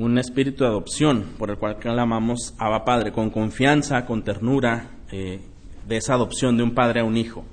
un 0.00 0.16
espíritu 0.16 0.64
de 0.64 0.70
adopción 0.70 1.26
por 1.38 1.50
el 1.50 1.58
cual 1.58 1.76
clamamos 1.76 2.54
Abba 2.56 2.86
Padre, 2.86 3.12
con 3.12 3.28
confianza, 3.28 4.06
con 4.06 4.24
ternura, 4.24 4.92
eh, 5.12 5.40
de 5.86 5.96
esa 5.98 6.14
adopción 6.14 6.56
de 6.56 6.62
un 6.62 6.74
padre 6.74 7.00
a 7.00 7.04
un 7.04 7.18
hijo. 7.18 7.44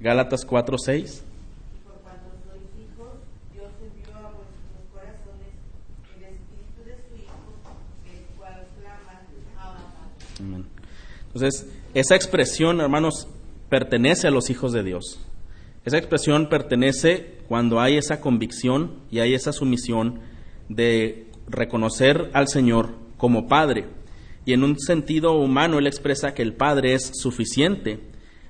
Gálatas 0.00 0.46
4, 0.46 0.78
6. 0.78 1.24
Entonces, 11.26 11.68
esa 11.92 12.14
expresión, 12.14 12.80
hermanos, 12.80 13.28
pertenece 13.68 14.26
a 14.26 14.30
los 14.30 14.48
hijos 14.48 14.72
de 14.72 14.84
Dios. 14.84 15.20
Esa 15.84 15.98
expresión 15.98 16.48
pertenece 16.48 17.40
cuando 17.46 17.78
hay 17.78 17.98
esa 17.98 18.22
convicción 18.22 19.00
y 19.10 19.18
hay 19.18 19.34
esa 19.34 19.52
sumisión 19.52 20.20
de 20.70 21.26
reconocer 21.48 22.30
al 22.32 22.48
Señor 22.48 22.94
como 23.16 23.46
Padre. 23.46 23.86
Y 24.44 24.52
en 24.52 24.64
un 24.64 24.78
sentido 24.78 25.32
humano, 25.32 25.78
Él 25.78 25.86
expresa 25.86 26.34
que 26.34 26.42
el 26.42 26.54
Padre 26.54 26.94
es 26.94 27.12
suficiente. 27.14 28.00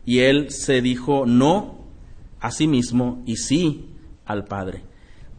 Y 0.04 0.20
Él 0.20 0.50
se 0.50 0.82
dijo 0.82 1.26
no 1.26 1.84
a 2.40 2.50
sí 2.50 2.66
mismo 2.66 3.22
y 3.26 3.36
sí 3.36 3.90
al 4.26 4.44
Padre. 4.44 4.82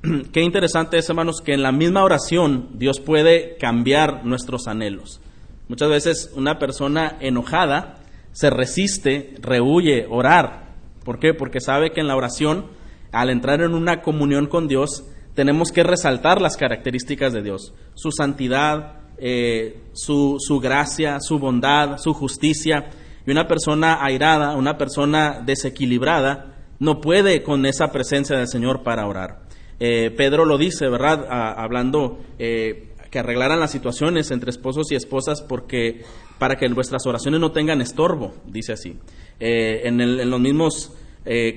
Qué 0.32 0.42
interesante 0.42 0.98
es, 0.98 1.10
hermanos, 1.10 1.42
que 1.42 1.54
en 1.54 1.64
la 1.64 1.72
misma 1.72 2.04
oración 2.04 2.70
Dios 2.74 3.00
puede 3.00 3.58
cambiar 3.58 4.26
nuestros 4.26 4.68
anhelos. 4.68 5.22
Muchas 5.68 5.90
veces 5.90 6.32
una 6.36 6.60
persona 6.60 7.18
enojada 7.20 7.98
se 8.32 8.50
resiste, 8.50 9.36
rehuye 9.42 10.06
orar. 10.10 10.76
¿Por 11.04 11.20
qué? 11.20 11.34
Porque 11.34 11.62
sabe 11.62 11.92
que 11.92 12.02
en 12.02 12.08
la 12.08 12.16
oración, 12.16 12.68
al 13.12 13.30
entrar 13.30 13.62
en 13.62 13.74
una 13.74 14.02
comunión 14.02 14.48
con 14.48 14.68
Dios, 14.68 15.06
tenemos 15.36 15.72
que 15.72 15.84
resaltar 15.84 16.42
las 16.42 16.58
características 16.58 17.34
de 17.34 17.44
Dios, 17.44 17.74
su 17.94 18.12
santidad, 18.12 19.02
eh, 19.18 19.82
su, 19.94 20.38
su 20.40 20.60
gracia, 20.60 21.20
su 21.20 21.40
bondad, 21.40 21.98
su 21.98 22.14
justicia. 22.14 22.90
Y 23.28 23.32
una 23.32 23.48
persona 23.48 24.04
airada, 24.04 24.56
una 24.56 24.78
persona 24.78 25.42
desequilibrada, 25.46 26.56
no 26.80 27.02
puede 27.02 27.44
con 27.44 27.66
esa 27.66 27.92
presencia 27.92 28.38
del 28.38 28.48
Señor 28.48 28.84
para 28.84 29.08
orar. 29.08 29.44
Eh, 29.80 30.12
Pedro 30.16 30.46
lo 30.46 30.58
dice, 30.58 30.88
¿verdad? 30.88 31.26
hablando 31.30 32.20
eh, 32.40 32.94
que 33.12 33.20
arreglaran 33.20 33.60
las 33.60 33.72
situaciones 33.72 34.32
entre 34.32 34.52
esposos 34.52 34.92
y 34.92 34.96
esposas 34.96 35.42
porque 35.42 36.04
para 36.38 36.56
que 36.56 36.68
vuestras 36.70 37.06
oraciones 37.06 37.42
no 37.42 37.52
tengan 37.52 37.82
estorbo, 37.82 38.34
dice 38.46 38.74
así. 38.74 38.98
En, 39.40 40.00
en, 40.00 40.30
los 40.30 40.40
mismos 40.40 40.94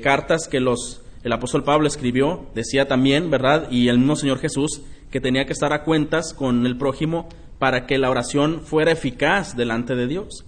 cartas 0.03 0.49
que 0.49 0.61
los, 0.61 1.03
el 1.29 1.33
apóstol 1.35 1.62
Pablo 1.62 1.87
escribió, 1.87 2.47
decía 2.55 2.88
también, 2.88 3.31
¿verdad? 3.31 3.71
Y 3.71 3.88
el 3.88 3.99
mismo 3.99 4.17
Señor 4.17 4.38
Jesús, 4.38 4.81
que 5.11 5.21
tenía 5.21 5.45
que 5.45 5.53
estar 5.53 5.75
a 5.75 5.85
cuentas 5.85 6.33
con 6.33 6.64
el 6.64 6.79
prójimo 6.79 7.29
para 7.59 7.87
que 7.87 7.99
la 7.99 8.09
oración 8.09 8.62
fuera 8.62 8.93
eficaz 8.93 9.55
delante 9.55 9.95
de 9.95 10.07
Dios. 10.07 10.47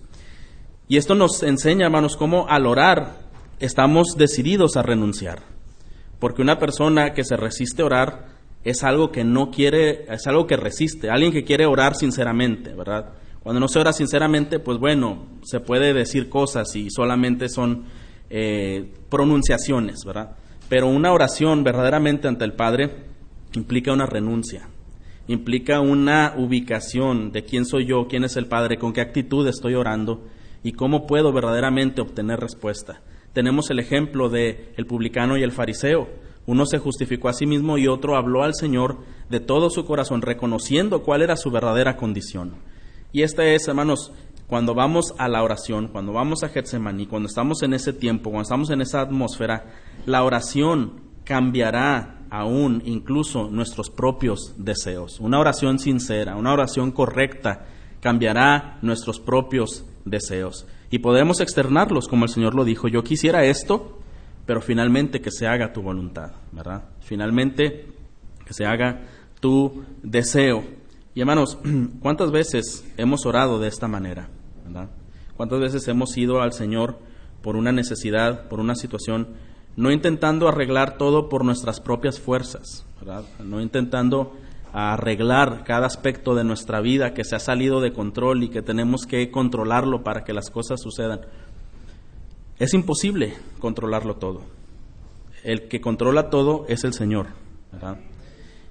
Y 0.88 0.96
esto 0.96 1.14
nos 1.14 1.42
enseña, 1.42 1.84
hermanos, 1.84 2.16
cómo 2.16 2.46
al 2.48 2.66
orar 2.66 3.18
estamos 3.58 4.14
decididos 4.16 4.78
a 4.78 4.82
renunciar. 4.82 5.42
Porque 6.18 6.40
una 6.40 6.58
persona 6.58 7.12
que 7.12 7.24
se 7.24 7.36
resiste 7.36 7.82
a 7.82 7.84
orar 7.84 8.28
es 8.64 8.82
algo 8.82 9.12
que 9.12 9.22
no 9.22 9.50
quiere, 9.50 10.06
es 10.10 10.26
algo 10.26 10.46
que 10.46 10.56
resiste, 10.56 11.10
alguien 11.10 11.30
que 11.30 11.44
quiere 11.44 11.66
orar 11.66 11.94
sinceramente, 11.94 12.72
¿verdad? 12.72 13.12
Cuando 13.42 13.60
no 13.60 13.68
se 13.68 13.78
ora 13.78 13.92
sinceramente, 13.92 14.60
pues 14.60 14.78
bueno, 14.78 15.26
se 15.42 15.60
puede 15.60 15.92
decir 15.92 16.30
cosas 16.30 16.74
y 16.74 16.88
solamente 16.88 17.50
son 17.50 17.84
eh, 18.30 18.90
pronunciaciones, 19.10 20.04
¿verdad? 20.06 20.36
Pero 20.70 20.88
una 20.88 21.12
oración 21.12 21.62
verdaderamente 21.62 22.28
ante 22.28 22.46
el 22.46 22.54
Padre 22.54 22.90
implica 23.54 23.92
una 23.92 24.06
renuncia, 24.06 24.70
implica 25.28 25.80
una 25.80 26.32
ubicación 26.38 27.30
de 27.30 27.44
quién 27.44 27.66
soy 27.66 27.84
yo, 27.84 28.06
quién 28.08 28.24
es 28.24 28.38
el 28.38 28.46
Padre, 28.46 28.78
con 28.78 28.94
qué 28.94 29.02
actitud 29.02 29.46
estoy 29.46 29.74
orando 29.74 30.24
y 30.62 30.72
cómo 30.72 31.06
puedo 31.06 31.30
verdaderamente 31.30 32.00
obtener 32.00 32.40
respuesta 32.40 33.02
tenemos 33.32 33.70
el 33.70 33.78
ejemplo 33.78 34.28
de 34.28 34.72
el 34.76 34.86
publicano 34.86 35.36
y 35.36 35.42
el 35.42 35.52
fariseo. 35.52 36.08
Uno 36.46 36.66
se 36.66 36.78
justificó 36.78 37.28
a 37.28 37.32
sí 37.32 37.46
mismo 37.46 37.78
y 37.78 37.86
otro 37.86 38.16
habló 38.16 38.42
al 38.42 38.54
Señor 38.54 38.98
de 39.28 39.40
todo 39.40 39.70
su 39.70 39.84
corazón, 39.84 40.22
reconociendo 40.22 41.02
cuál 41.02 41.22
era 41.22 41.36
su 41.36 41.50
verdadera 41.50 41.96
condición. 41.96 42.54
Y 43.12 43.22
esta 43.22 43.44
es, 43.44 43.68
hermanos, 43.68 44.12
cuando 44.50 44.74
vamos 44.74 45.14
a 45.16 45.28
la 45.28 45.44
oración, 45.44 45.86
cuando 45.86 46.12
vamos 46.12 46.42
a 46.42 46.48
Getsemaní, 46.48 47.06
cuando 47.06 47.28
estamos 47.28 47.62
en 47.62 47.72
ese 47.72 47.92
tiempo, 47.92 48.30
cuando 48.30 48.42
estamos 48.42 48.70
en 48.70 48.80
esa 48.80 49.00
atmósfera, 49.00 49.64
la 50.06 50.24
oración 50.24 51.00
cambiará 51.24 52.18
aún 52.30 52.82
incluso 52.84 53.48
nuestros 53.48 53.90
propios 53.90 54.54
deseos. 54.58 55.20
Una 55.20 55.38
oración 55.38 55.78
sincera, 55.78 56.34
una 56.34 56.52
oración 56.52 56.90
correcta, 56.90 57.64
cambiará 58.00 58.78
nuestros 58.82 59.20
propios 59.20 59.86
deseos 60.04 60.66
y 60.90 60.98
podemos 60.98 61.40
externarlos, 61.40 62.08
como 62.08 62.24
el 62.24 62.30
Señor 62.30 62.56
lo 62.56 62.64
dijo, 62.64 62.88
yo 62.88 63.04
quisiera 63.04 63.44
esto, 63.44 64.00
pero 64.46 64.60
finalmente 64.60 65.20
que 65.20 65.30
se 65.30 65.46
haga 65.46 65.72
tu 65.72 65.80
voluntad, 65.80 66.32
¿verdad? 66.50 66.86
Finalmente 67.02 67.86
que 68.44 68.52
se 68.52 68.64
haga 68.66 69.02
tu 69.38 69.84
deseo. 70.02 70.64
Y 71.14 71.20
hermanos, 71.20 71.56
¿cuántas 72.02 72.32
veces 72.32 72.84
hemos 72.96 73.24
orado 73.26 73.60
de 73.60 73.68
esta 73.68 73.86
manera? 73.86 74.28
¿Cuántas 75.36 75.60
veces 75.60 75.88
hemos 75.88 76.16
ido 76.16 76.42
al 76.42 76.52
Señor 76.52 76.98
por 77.42 77.56
una 77.56 77.72
necesidad, 77.72 78.48
por 78.48 78.60
una 78.60 78.74
situación, 78.74 79.28
no 79.76 79.90
intentando 79.90 80.48
arreglar 80.48 80.98
todo 80.98 81.28
por 81.28 81.44
nuestras 81.44 81.80
propias 81.80 82.20
fuerzas, 82.20 82.84
¿verdad? 83.00 83.24
no 83.42 83.60
intentando 83.60 84.34
arreglar 84.72 85.64
cada 85.64 85.86
aspecto 85.86 86.34
de 86.34 86.44
nuestra 86.44 86.80
vida 86.80 87.14
que 87.14 87.24
se 87.24 87.34
ha 87.36 87.40
salido 87.40 87.80
de 87.80 87.92
control 87.92 88.42
y 88.42 88.50
que 88.50 88.62
tenemos 88.62 89.06
que 89.06 89.30
controlarlo 89.30 90.02
para 90.02 90.22
que 90.24 90.32
las 90.32 90.50
cosas 90.50 90.80
sucedan. 90.80 91.20
Es 92.58 92.74
imposible 92.74 93.34
controlarlo 93.58 94.16
todo. 94.16 94.42
El 95.42 95.68
que 95.68 95.80
controla 95.80 96.28
todo 96.28 96.66
es 96.68 96.84
el 96.84 96.92
Señor. 96.92 97.28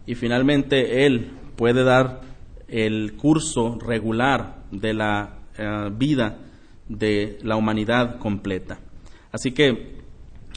Y 0.05 0.15
finalmente 0.15 1.05
Él 1.05 1.31
puede 1.55 1.83
dar 1.83 2.21
el 2.67 3.15
curso 3.17 3.77
regular 3.79 4.63
de 4.71 4.93
la 4.93 5.38
eh, 5.59 5.89
vida 5.91 6.37
de 6.87 7.37
la 7.43 7.55
humanidad 7.55 8.17
completa. 8.17 8.79
Así 9.31 9.51
que 9.51 9.99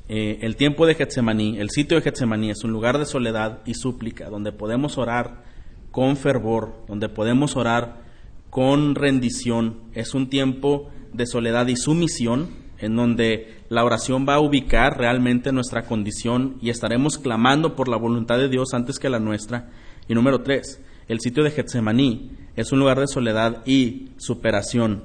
eh, 0.08 0.38
el 0.42 0.56
tiempo 0.56 0.86
de 0.86 0.94
Getsemaní, 0.94 1.58
el 1.58 1.70
sitio 1.70 1.96
de 1.96 2.02
Getsemaní 2.02 2.50
es 2.50 2.64
un 2.64 2.72
lugar 2.72 2.98
de 2.98 3.06
soledad 3.06 3.60
y 3.66 3.74
súplica, 3.74 4.30
donde 4.30 4.52
podemos 4.52 4.98
orar 4.98 5.42
con 5.90 6.16
fervor, 6.16 6.84
donde 6.88 7.08
podemos 7.08 7.56
orar 7.56 8.02
con 8.50 8.94
rendición. 8.94 9.80
Es 9.92 10.14
un 10.14 10.28
tiempo 10.28 10.90
de 11.12 11.26
soledad 11.26 11.66
y 11.68 11.76
sumisión, 11.76 12.50
en 12.78 12.96
donde 12.96 13.62
la 13.68 13.84
oración 13.84 14.26
va 14.28 14.34
a 14.34 14.40
ubicar 14.40 14.98
realmente 14.98 15.52
nuestra 15.52 15.82
condición 15.86 16.58
y 16.60 16.70
estaremos 16.70 17.18
clamando 17.18 17.76
por 17.76 17.88
la 17.88 17.96
voluntad 17.96 18.38
de 18.38 18.48
Dios 18.48 18.74
antes 18.74 18.98
que 18.98 19.08
la 19.08 19.20
nuestra. 19.20 19.70
Y 20.08 20.14
número 20.14 20.42
tres, 20.42 20.80
el 21.08 21.20
sitio 21.20 21.42
de 21.42 21.50
Getsemaní 21.50 22.30
es 22.56 22.72
un 22.72 22.78
lugar 22.80 22.98
de 22.98 23.06
soledad 23.06 23.62
y 23.66 24.10
superación. 24.18 25.04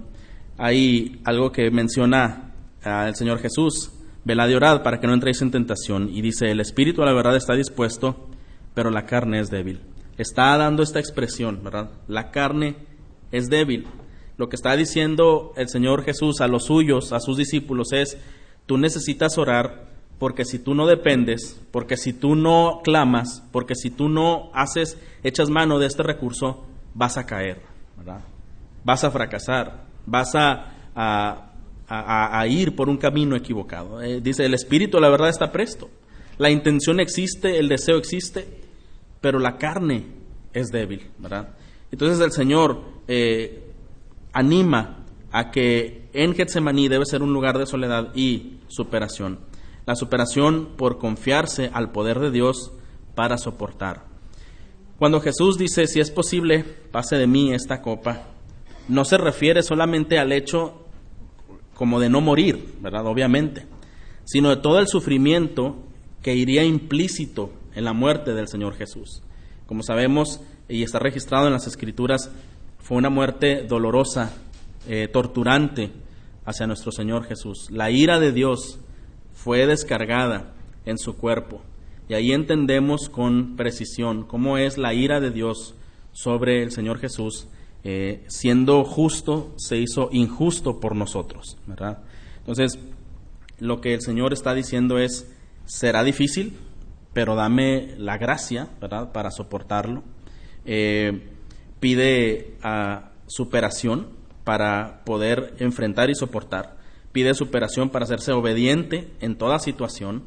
Hay 0.57 1.21
algo 1.23 1.51
que 1.51 1.69
menciona 1.71 2.53
el 2.83 3.15
Señor 3.15 3.39
Jesús 3.39 3.91
Velad 4.27 4.49
y 4.49 4.55
orad 4.55 4.83
para 4.83 4.99
que 4.99 5.07
no 5.07 5.13
entréis 5.13 5.41
en 5.41 5.51
tentación. 5.51 6.09
Y 6.11 6.21
dice, 6.21 6.51
el 6.51 6.59
espíritu 6.59 7.01
a 7.01 7.05
la 7.05 7.13
verdad 7.13 7.37
está 7.37 7.53
dispuesto, 7.53 8.27
pero 8.73 8.89
la 8.89 9.05
carne 9.05 9.39
es 9.39 9.49
débil. 9.49 9.79
Está 10.17 10.57
dando 10.57 10.83
esta 10.83 10.99
expresión, 10.99 11.63
¿verdad? 11.63 11.91
La 12.09 12.29
carne 12.29 12.75
es 13.31 13.47
débil. 13.49 13.87
Lo 14.35 14.49
que 14.49 14.57
está 14.57 14.75
diciendo 14.75 15.53
el 15.55 15.69
Señor 15.69 16.03
Jesús 16.03 16.41
a 16.41 16.47
los 16.49 16.65
suyos, 16.65 17.13
a 17.13 17.21
sus 17.21 17.37
discípulos, 17.37 17.93
es, 17.93 18.17
tú 18.65 18.77
necesitas 18.77 19.37
orar 19.37 19.96
porque 20.19 20.45
si 20.45 20.59
tú 20.59 20.73
no 20.73 20.87
dependes, 20.87 21.61
porque 21.71 21.97
si 21.97 22.13
tú 22.13 22.35
no 22.35 22.81
clamas, 22.83 23.43
porque 23.51 23.75
si 23.75 23.89
tú 23.89 24.09
no 24.09 24.49
haces, 24.53 24.97
echas 25.23 25.49
mano 25.49 25.79
de 25.79 25.87
este 25.87 26.03
recurso, 26.03 26.65
vas 26.93 27.17
a 27.17 27.25
caer, 27.25 27.61
¿verdad? 27.97 28.21
Vas 28.83 29.03
a 29.03 29.11
fracasar, 29.11 29.85
vas 30.05 30.33
a, 30.35 30.73
a 30.95 31.47
a, 31.89 32.45
ir 32.47 32.75
por 32.75 32.89
un 32.89 32.97
camino 32.97 33.35
equivocado. 33.35 34.01
Eh, 34.01 34.19
dice, 34.21 34.45
el 34.45 34.53
espíritu, 34.53 34.99
la 34.99 35.09
verdad, 35.09 35.29
está 35.29 35.51
presto. 35.51 35.89
La 36.37 36.49
intención 36.49 36.99
existe, 36.99 37.57
el 37.57 37.69
deseo 37.69 37.97
existe, 37.97 38.45
pero 39.21 39.39
la 39.39 39.57
carne 39.57 40.05
es 40.53 40.67
débil, 40.67 41.09
¿verdad? 41.17 41.49
Entonces 41.91 42.19
el 42.19 42.31
Señor 42.31 42.81
eh, 43.07 43.63
anima 44.33 45.05
a 45.31 45.49
que 45.49 46.09
en 46.13 46.35
Getsemaní 46.35 46.89
debe 46.89 47.05
ser 47.05 47.23
un 47.23 47.33
lugar 47.33 47.57
de 47.57 47.65
soledad 47.65 48.13
y 48.13 48.57
superación. 48.67 49.39
La 49.87 49.95
superación 49.95 50.75
por 50.77 50.99
confiarse 50.99 51.71
al 51.73 51.91
poder 51.91 52.19
de 52.19 52.29
Dios 52.29 52.71
para 53.15 53.39
soportar. 53.39 54.03
Cuando 54.99 55.21
Jesús 55.21 55.57
dice, 55.57 55.87
si 55.87 55.99
es 55.99 56.11
posible, 56.11 56.63
pase 56.91 57.15
de 57.15 57.25
mí 57.25 57.53
esta 57.53 57.81
copa, 57.81 58.27
no 58.87 59.05
se 59.05 59.17
refiere 59.17 59.63
solamente 59.63 60.19
al 60.19 60.31
hecho 60.31 60.83
como 61.73 61.99
de 61.99 62.09
no 62.09 62.21
morir, 62.21 62.75
¿verdad? 62.81 63.07
Obviamente, 63.07 63.65
sino 64.25 64.49
de 64.49 64.57
todo 64.57 64.79
el 64.79 64.87
sufrimiento 64.87 65.77
que 66.21 66.35
iría 66.35 66.63
implícito 66.63 67.51
en 67.73 67.85
la 67.85 67.93
muerte 67.93 68.33
del 68.33 68.47
Señor 68.47 68.75
Jesús. 68.75 69.21
Como 69.67 69.83
sabemos 69.83 70.41
y 70.67 70.83
está 70.83 70.99
registrado 70.99 71.47
en 71.47 71.53
las 71.53 71.65
Escrituras, 71.65 72.29
fue 72.79 72.97
una 72.97 73.09
muerte 73.09 73.63
dolorosa, 73.67 74.33
eh, 74.87 75.07
torturante 75.07 75.91
hacia 76.45 76.67
nuestro 76.67 76.91
Señor 76.91 77.25
Jesús. 77.25 77.69
La 77.71 77.89
ira 77.89 78.19
de 78.19 78.31
Dios 78.31 78.79
fue 79.37 79.67
descargada 79.67 80.53
en 80.85 80.97
su 80.97 81.15
cuerpo. 81.15 81.61
Y 82.09 82.15
ahí 82.15 82.31
entendemos 82.31 83.09
con 83.09 83.55
precisión 83.55 84.23
cómo 84.23 84.57
es 84.57 84.77
la 84.77 84.93
ira 84.93 85.19
de 85.19 85.29
Dios 85.29 85.75
sobre 86.11 86.63
el 86.63 86.71
Señor 86.71 86.97
Jesús 86.97 87.47
eh, 87.83 88.25
siendo 88.27 88.83
justo, 88.83 89.53
se 89.55 89.77
hizo 89.77 90.09
injusto 90.11 90.79
por 90.79 90.95
nosotros, 90.95 91.57
¿verdad? 91.67 91.99
Entonces, 92.39 92.77
lo 93.59 93.79
que 93.79 93.93
el 93.93 94.01
Señor 94.01 94.33
está 94.33 94.53
diciendo 94.53 94.97
es, 94.97 95.31
será 95.65 96.03
difícil, 96.03 96.57
pero 97.13 97.35
dame 97.35 97.93
la 97.97 98.17
gracia, 98.17 98.67
¿verdad?, 98.81 99.11
para 99.11 99.31
soportarlo. 99.31 100.03
Eh, 100.65 101.29
pide 101.79 102.55
a 102.61 103.11
superación 103.27 104.07
para 104.43 105.03
poder 105.05 105.53
enfrentar 105.59 106.09
y 106.09 106.15
soportar. 106.15 106.76
Pide 107.11 107.33
superación 107.33 107.89
para 107.89 108.05
hacerse 108.05 108.31
obediente 108.31 109.07
en 109.19 109.37
toda 109.37 109.59
situación. 109.59 110.23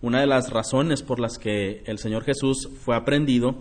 Una 0.00 0.20
de 0.20 0.26
las 0.26 0.50
razones 0.50 1.02
por 1.02 1.20
las 1.20 1.38
que 1.38 1.82
el 1.86 1.98
Señor 1.98 2.24
Jesús 2.24 2.68
fue 2.84 2.96
aprendido 2.96 3.54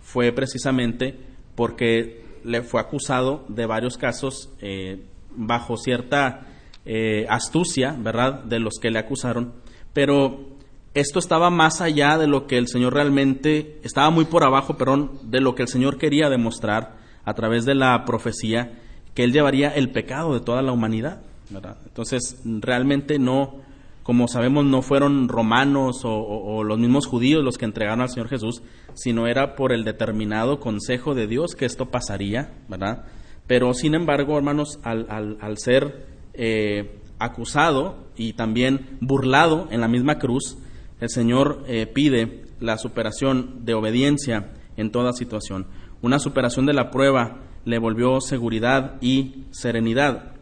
fue 0.00 0.32
precisamente 0.32 1.18
porque 1.54 2.24
le 2.44 2.62
fue 2.62 2.80
acusado 2.80 3.44
de 3.48 3.66
varios 3.66 3.96
casos 3.96 4.50
eh, 4.60 5.02
bajo 5.34 5.76
cierta 5.76 6.46
eh, 6.84 7.26
astucia, 7.28 7.96
¿verdad?, 7.98 8.44
de 8.44 8.60
los 8.60 8.74
que 8.80 8.90
le 8.90 9.00
acusaron, 9.00 9.54
pero 9.92 10.56
esto 10.94 11.18
estaba 11.18 11.50
más 11.50 11.80
allá 11.80 12.16
de 12.16 12.26
lo 12.26 12.46
que 12.46 12.56
el 12.56 12.68
Señor 12.68 12.94
realmente, 12.94 13.80
estaba 13.82 14.08
muy 14.10 14.24
por 14.24 14.44
abajo, 14.44 14.76
perdón, 14.76 15.18
de 15.24 15.40
lo 15.40 15.54
que 15.54 15.62
el 15.62 15.68
Señor 15.68 15.98
quería 15.98 16.30
demostrar 16.30 16.96
a 17.24 17.34
través 17.34 17.64
de 17.64 17.74
la 17.74 18.04
profecía, 18.04 18.78
que 19.14 19.24
Él 19.24 19.32
llevaría 19.32 19.70
el 19.70 19.90
pecado 19.90 20.32
de 20.32 20.40
toda 20.40 20.62
la 20.62 20.72
humanidad, 20.72 21.22
Entonces, 21.50 22.40
realmente 22.44 23.18
no, 23.18 23.56
como 24.02 24.28
sabemos, 24.28 24.64
no 24.64 24.82
fueron 24.82 25.28
romanos 25.28 26.02
o, 26.04 26.64
los 26.64 26.78
mismos 26.78 27.06
judíos 27.06 27.44
los 27.44 27.58
que 27.58 27.64
entregaron 27.64 28.00
al 28.00 28.08
Señor 28.08 28.28
Jesús, 28.28 28.62
sino 28.94 29.26
era 29.26 29.54
por 29.54 29.72
el 29.72 29.84
determinado 29.84 30.60
consejo 30.60 31.14
de 31.14 31.26
Dios 31.26 31.54
que 31.54 31.66
esto 31.66 31.86
pasaría, 31.90 32.52
¿verdad? 32.68 33.04
Pero, 33.46 33.74
sin 33.74 33.94
embargo, 33.94 34.36
hermanos, 34.36 34.80
al, 34.82 35.06
al, 35.40 35.58
ser 35.58 36.06
eh, 36.34 36.98
acusado 37.18 38.08
y 38.16 38.32
también 38.32 38.98
burlado 39.00 39.68
en 39.70 39.80
la 39.80 39.88
misma 39.88 40.18
cruz, 40.18 40.58
el 41.00 41.10
Señor 41.10 41.64
eh, 41.68 41.86
pide 41.86 42.42
la 42.58 42.78
superación 42.78 43.64
de 43.64 43.74
obediencia 43.74 44.52
en 44.76 44.90
toda 44.90 45.12
situación. 45.12 45.66
Una 46.02 46.18
superación 46.18 46.66
de 46.66 46.72
la 46.72 46.90
prueba 46.90 47.40
le 47.64 47.78
volvió 47.78 48.20
seguridad 48.20 48.96
y 49.00 49.44
serenidad. 49.50 50.35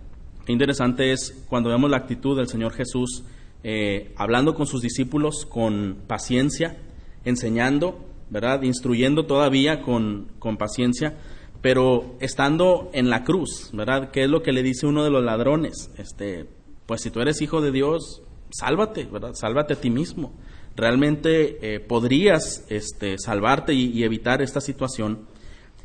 Interesante 0.47 1.13
es 1.13 1.45
cuando 1.49 1.71
vemos 1.71 1.91
la 1.91 1.97
actitud 1.97 2.37
del 2.37 2.49
Señor 2.49 2.73
Jesús 2.73 3.25
eh, 3.63 4.13
hablando 4.17 4.55
con 4.55 4.67
sus 4.67 4.83
discípulos 4.83 5.47
con 5.47 6.03
paciencia, 6.07 6.77
enseñando, 7.25 8.05
¿verdad? 8.29 8.63
Instruyendo 8.63 9.25
todavía 9.25 9.81
con, 9.81 10.33
con 10.39 10.59
paciencia, 10.59 11.17
pero 11.63 12.17
estando 12.21 12.91
en 12.93 13.09
la 13.09 13.25
cruz, 13.25 13.71
¿verdad? 13.73 14.11
¿Qué 14.11 14.25
es 14.25 14.29
lo 14.29 14.43
que 14.43 14.53
le 14.53 14.63
dice 14.63 14.87
uno 14.87 15.03
de 15.03 15.11
los 15.11 15.25
ladrones? 15.25 15.91
Este, 15.97 16.47
pues 16.85 17.01
si 17.01 17.11
tú 17.11 17.21
eres 17.21 17.41
hijo 17.41 17.63
de 17.63 17.73
Dios, 17.73 18.23
sálvate, 18.51 19.05
¿verdad? 19.05 19.33
Sálvate 19.33 19.73
a 19.73 19.81
ti 19.81 19.89
mismo. 19.89 20.35
Realmente 20.77 21.75
eh, 21.75 21.81
podrías 21.81 22.67
este, 22.69 23.17
salvarte 23.17 23.73
y 23.73 24.03
evitar 24.03 24.43
esta 24.43 24.61
situación 24.61 25.27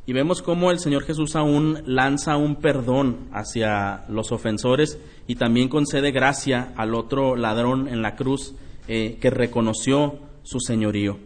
y 0.10 0.12
vemos 0.12 0.42
cómo 0.42 0.72
el 0.72 0.80
Señor 0.80 1.04
Jesús 1.04 1.36
aún 1.36 1.84
lanza 1.86 2.36
un 2.36 2.56
perdón 2.56 3.30
hacia 3.32 4.06
los 4.10 4.32
ofensores 4.32 4.98
y 5.28 5.36
también 5.36 5.70
concede 5.70 6.10
gracia 6.10 6.74
al 6.78 6.96
otro 6.96 7.36
ladrón 7.36 7.88
en 7.88 8.02
la 8.02 8.16
cruz 8.16 8.56
eh, 8.88 9.20
que 9.22 9.30
reconoció 9.30 10.18
su 10.42 10.62
señorío. 10.62 11.20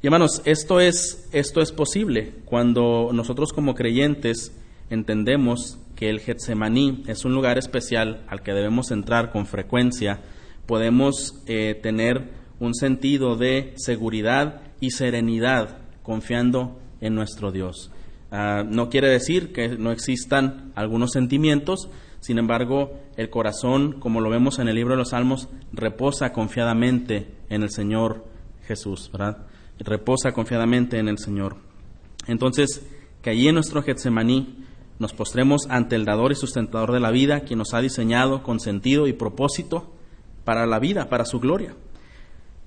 Y 0.00 0.06
hermanos, 0.06 0.40
esto 0.44 0.78
es, 0.78 1.28
esto 1.32 1.60
es 1.60 1.72
posible 1.72 2.32
cuando 2.44 3.10
nosotros 3.12 3.52
como 3.52 3.74
creyentes 3.74 4.56
entendemos 4.88 5.76
que 5.96 6.08
el 6.08 6.20
Getsemaní 6.20 7.02
es 7.08 7.24
un 7.24 7.34
lugar 7.34 7.58
especial 7.58 8.24
al 8.28 8.44
que 8.44 8.52
debemos 8.52 8.92
entrar 8.92 9.32
con 9.32 9.46
frecuencia, 9.46 10.20
podemos 10.64 11.42
eh, 11.48 11.74
tener 11.74 12.30
un 12.60 12.72
sentido 12.76 13.34
de 13.34 13.72
seguridad 13.74 14.60
y 14.78 14.92
serenidad 14.92 15.78
confiando 16.04 16.78
en 17.00 17.16
nuestro 17.16 17.50
Dios. 17.50 17.90
Ah, 18.30 18.62
no 18.66 18.90
quiere 18.90 19.08
decir 19.08 19.52
que 19.52 19.68
no 19.68 19.90
existan 19.90 20.72
algunos 20.74 21.12
sentimientos, 21.12 21.88
sin 22.20 22.38
embargo, 22.38 22.98
el 23.16 23.30
corazón, 23.30 23.92
como 24.00 24.20
lo 24.20 24.28
vemos 24.28 24.58
en 24.58 24.68
el 24.68 24.74
libro 24.74 24.92
de 24.94 24.98
los 24.98 25.10
Salmos, 25.10 25.48
reposa 25.72 26.32
confiadamente 26.32 27.28
en 27.48 27.62
el 27.62 27.70
Señor 27.70 28.24
Jesús, 28.66 29.10
¿verdad? 29.12 29.46
Reposa 29.78 30.32
confiadamente 30.32 30.98
en 30.98 31.08
el 31.08 31.18
Señor. 31.18 31.56
Entonces, 32.26 32.84
que 33.22 33.30
allí 33.30 33.48
en 33.48 33.54
nuestro 33.54 33.82
Getsemaní 33.82 34.64
nos 34.98 35.12
postremos 35.12 35.66
ante 35.70 35.96
el 35.96 36.04
dador 36.04 36.32
y 36.32 36.34
sustentador 36.34 36.92
de 36.92 37.00
la 37.00 37.10
vida, 37.10 37.40
quien 37.40 37.58
nos 37.58 37.72
ha 37.72 37.80
diseñado 37.80 38.42
con 38.42 38.58
sentido 38.58 39.06
y 39.06 39.12
propósito 39.12 39.92
para 40.44 40.66
la 40.66 40.78
vida, 40.80 41.08
para 41.08 41.24
su 41.24 41.38
gloria. 41.38 41.74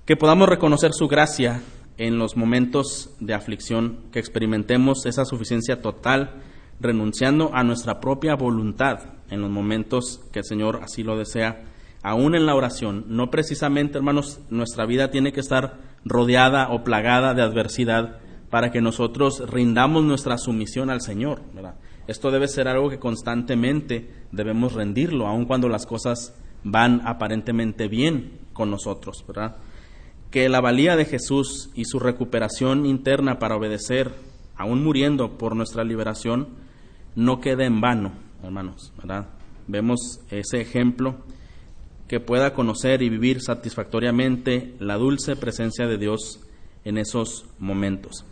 Que 0.06 0.16
podamos 0.16 0.48
reconocer 0.48 0.92
su 0.94 1.08
gracia 1.08 1.62
en 1.98 2.18
los 2.18 2.36
momentos 2.36 3.14
de 3.20 3.34
aflicción, 3.34 4.00
que 4.12 4.18
experimentemos 4.18 5.06
esa 5.06 5.24
suficiencia 5.24 5.82
total, 5.82 6.42
renunciando 6.80 7.54
a 7.54 7.62
nuestra 7.62 8.00
propia 8.00 8.34
voluntad 8.34 9.00
en 9.30 9.40
los 9.40 9.50
momentos 9.50 10.20
que 10.32 10.40
el 10.40 10.44
Señor 10.44 10.80
así 10.82 11.02
lo 11.02 11.16
desea, 11.16 11.64
aún 12.02 12.34
en 12.34 12.46
la 12.46 12.54
oración. 12.54 13.04
No 13.08 13.30
precisamente, 13.30 13.98
hermanos, 13.98 14.40
nuestra 14.50 14.86
vida 14.86 15.10
tiene 15.10 15.32
que 15.32 15.40
estar 15.40 15.78
rodeada 16.04 16.68
o 16.70 16.84
plagada 16.84 17.34
de 17.34 17.42
adversidad 17.42 18.18
para 18.50 18.70
que 18.70 18.82
nosotros 18.82 19.48
rindamos 19.48 20.04
nuestra 20.04 20.36
sumisión 20.36 20.90
al 20.90 21.00
Señor. 21.00 21.40
Esto 22.06 22.30
debe 22.30 22.48
ser 22.48 22.68
algo 22.68 22.90
que 22.90 22.98
constantemente 22.98 24.10
debemos 24.32 24.74
rendirlo, 24.74 25.26
aun 25.26 25.46
cuando 25.46 25.68
las 25.68 25.86
cosas 25.86 26.34
van 26.64 27.00
aparentemente 27.06 27.88
bien 27.88 28.40
con 28.52 28.70
nosotros, 28.70 29.24
¿verdad? 29.26 29.56
Que 30.32 30.48
la 30.48 30.60
valía 30.60 30.96
de 30.96 31.04
Jesús 31.04 31.70
y 31.74 31.84
su 31.84 32.00
recuperación 32.00 32.86
interna 32.86 33.38
para 33.38 33.54
obedecer, 33.54 34.12
aún 34.56 34.82
muriendo 34.82 35.36
por 35.36 35.54
nuestra 35.54 35.84
liberación, 35.84 36.48
no 37.14 37.40
quede 37.40 37.66
en 37.66 37.82
vano, 37.82 38.12
hermanos, 38.42 38.92
¿verdad? 38.96 39.28
Vemos 39.68 40.20
ese 40.30 40.62
ejemplo 40.62 41.16
que 42.08 42.18
pueda 42.18 42.54
conocer 42.54 43.02
y 43.02 43.10
vivir 43.10 43.42
satisfactoriamente 43.42 44.74
la 44.80 44.96
dulce 44.96 45.36
presencia 45.36 45.86
de 45.86 45.98
Dios 45.98 46.40
en 46.84 46.96
esos 46.96 47.44
momentos. 47.58 48.24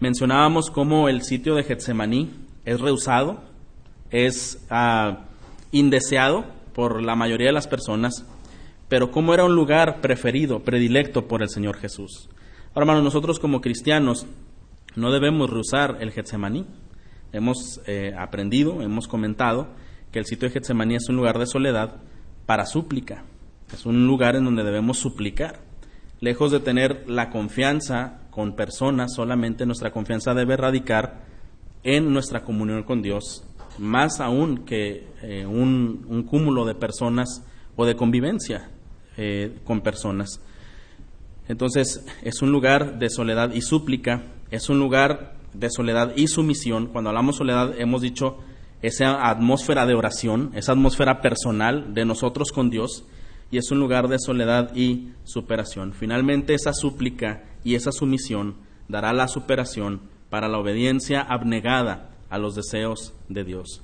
Mencionábamos 0.00 0.70
cómo 0.70 1.10
el 1.10 1.22
sitio 1.22 1.54
de 1.54 1.64
Getsemaní 1.64 2.30
es 2.64 2.80
rehusado, 2.80 3.42
es 4.10 4.64
ah, 4.70 5.26
indeseado 5.70 6.46
por 6.74 7.02
la 7.02 7.14
mayoría 7.14 7.48
de 7.48 7.52
las 7.52 7.68
personas, 7.68 8.24
pero 8.92 9.10
cómo 9.10 9.32
era 9.32 9.46
un 9.46 9.54
lugar 9.54 10.02
preferido, 10.02 10.64
predilecto 10.64 11.26
por 11.26 11.40
el 11.40 11.48
Señor 11.48 11.78
Jesús. 11.78 12.28
Ahora, 12.74 12.82
hermanos, 12.82 13.04
nosotros 13.04 13.38
como 13.38 13.62
cristianos 13.62 14.26
no 14.96 15.10
debemos 15.10 15.48
rehusar 15.48 15.96
el 16.00 16.10
Getsemaní. 16.10 16.66
Hemos 17.32 17.80
eh, 17.86 18.12
aprendido, 18.18 18.82
hemos 18.82 19.08
comentado 19.08 19.68
que 20.10 20.18
el 20.18 20.26
sitio 20.26 20.46
de 20.46 20.52
Getsemaní 20.52 20.96
es 20.96 21.08
un 21.08 21.16
lugar 21.16 21.38
de 21.38 21.46
soledad 21.46 22.02
para 22.44 22.66
súplica. 22.66 23.24
Es 23.72 23.86
un 23.86 24.06
lugar 24.06 24.36
en 24.36 24.44
donde 24.44 24.62
debemos 24.62 24.98
suplicar. 24.98 25.60
Lejos 26.20 26.50
de 26.50 26.60
tener 26.60 27.08
la 27.08 27.30
confianza 27.30 28.20
con 28.28 28.56
personas, 28.56 29.14
solamente 29.14 29.64
nuestra 29.64 29.90
confianza 29.90 30.34
debe 30.34 30.58
radicar 30.58 31.24
en 31.82 32.12
nuestra 32.12 32.44
comunión 32.44 32.82
con 32.82 33.00
Dios, 33.00 33.42
más 33.78 34.20
aún 34.20 34.66
que 34.66 35.08
eh, 35.22 35.46
un, 35.46 36.04
un 36.10 36.24
cúmulo 36.24 36.66
de 36.66 36.74
personas 36.74 37.42
o 37.74 37.86
de 37.86 37.96
convivencia. 37.96 38.68
Eh, 39.18 39.58
con 39.64 39.82
personas. 39.82 40.40
Entonces 41.46 42.02
es 42.22 42.40
un 42.40 42.50
lugar 42.50 42.98
de 42.98 43.10
soledad 43.10 43.52
y 43.52 43.60
súplica, 43.60 44.22
es 44.50 44.70
un 44.70 44.78
lugar 44.78 45.34
de 45.52 45.68
soledad 45.70 46.14
y 46.16 46.28
sumisión. 46.28 46.86
Cuando 46.86 47.10
hablamos 47.10 47.36
soledad 47.36 47.78
hemos 47.78 48.00
dicho 48.00 48.38
esa 48.80 49.28
atmósfera 49.28 49.84
de 49.84 49.94
oración, 49.94 50.50
esa 50.54 50.72
atmósfera 50.72 51.20
personal 51.20 51.92
de 51.92 52.06
nosotros 52.06 52.52
con 52.52 52.70
Dios, 52.70 53.04
y 53.50 53.58
es 53.58 53.70
un 53.70 53.80
lugar 53.80 54.08
de 54.08 54.16
soledad 54.18 54.74
y 54.74 55.10
superación. 55.24 55.92
Finalmente 55.92 56.54
esa 56.54 56.72
súplica 56.72 57.42
y 57.64 57.74
esa 57.74 57.92
sumisión 57.92 58.56
dará 58.88 59.12
la 59.12 59.28
superación 59.28 60.00
para 60.30 60.48
la 60.48 60.58
obediencia 60.58 61.20
abnegada 61.20 62.12
a 62.30 62.38
los 62.38 62.54
deseos 62.54 63.12
de 63.28 63.44
Dios. 63.44 63.82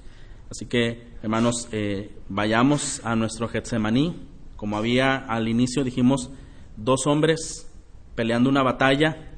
Así 0.51 0.65
que, 0.65 1.07
hermanos, 1.23 1.69
eh, 1.71 2.13
vayamos 2.31 3.03
a 3.05 3.15
nuestro 3.15 3.49
Getsemaní, 3.49 4.28
como 4.59 4.77
había 4.77 5.15
al 5.15 5.47
inicio, 5.47 5.85
dijimos, 5.85 6.33
dos 6.77 7.07
hombres 7.07 7.73
peleando 8.17 8.51
una 8.51 8.65
batalla 8.65 9.31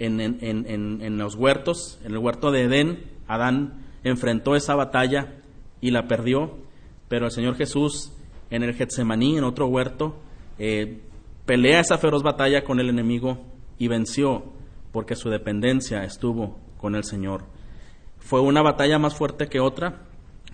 en, 0.00 1.16
los 1.16 1.36
huertos, 1.36 2.00
en 2.04 2.10
el 2.10 2.18
huerto 2.18 2.50
de 2.50 2.62
Edén, 2.62 3.04
Adán 3.28 3.84
enfrentó 4.02 4.56
esa 4.56 4.74
batalla 4.74 5.36
y 5.80 5.92
la 5.92 6.08
perdió, 6.08 6.58
pero 7.06 7.26
el 7.26 7.30
Señor 7.30 7.54
Jesús 7.54 8.12
en 8.50 8.64
el 8.64 8.74
Getsemaní, 8.74 9.38
en 9.38 9.44
otro 9.44 9.68
huerto, 9.68 10.16
eh, 10.58 11.02
pelea 11.46 11.78
esa 11.78 11.96
feroz 11.96 12.24
batalla 12.24 12.64
con 12.64 12.80
el 12.80 12.88
enemigo 12.88 13.44
y 13.78 13.86
venció 13.86 14.54
porque 14.90 15.14
su 15.14 15.30
dependencia 15.30 16.02
estuvo 16.02 16.58
con 16.78 16.96
el 16.96 17.04
Señor. 17.04 17.44
¿Fue 18.18 18.40
una 18.40 18.60
batalla 18.60 18.98
más 18.98 19.14
fuerte 19.14 19.46
que 19.46 19.60
otra? 19.60 20.02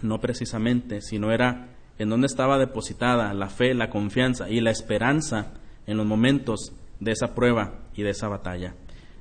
No 0.02 0.20
precisamente, 0.20 1.00
sino 1.00 1.32
era 1.32 1.70
en 2.00 2.08
dónde 2.08 2.28
estaba 2.28 2.56
depositada 2.56 3.34
la 3.34 3.50
fe, 3.50 3.74
la 3.74 3.90
confianza 3.90 4.48
y 4.48 4.62
la 4.62 4.70
esperanza 4.70 5.52
en 5.86 5.98
los 5.98 6.06
momentos 6.06 6.72
de 6.98 7.12
esa 7.12 7.34
prueba 7.34 7.74
y 7.94 8.02
de 8.02 8.10
esa 8.10 8.26
batalla. 8.26 8.74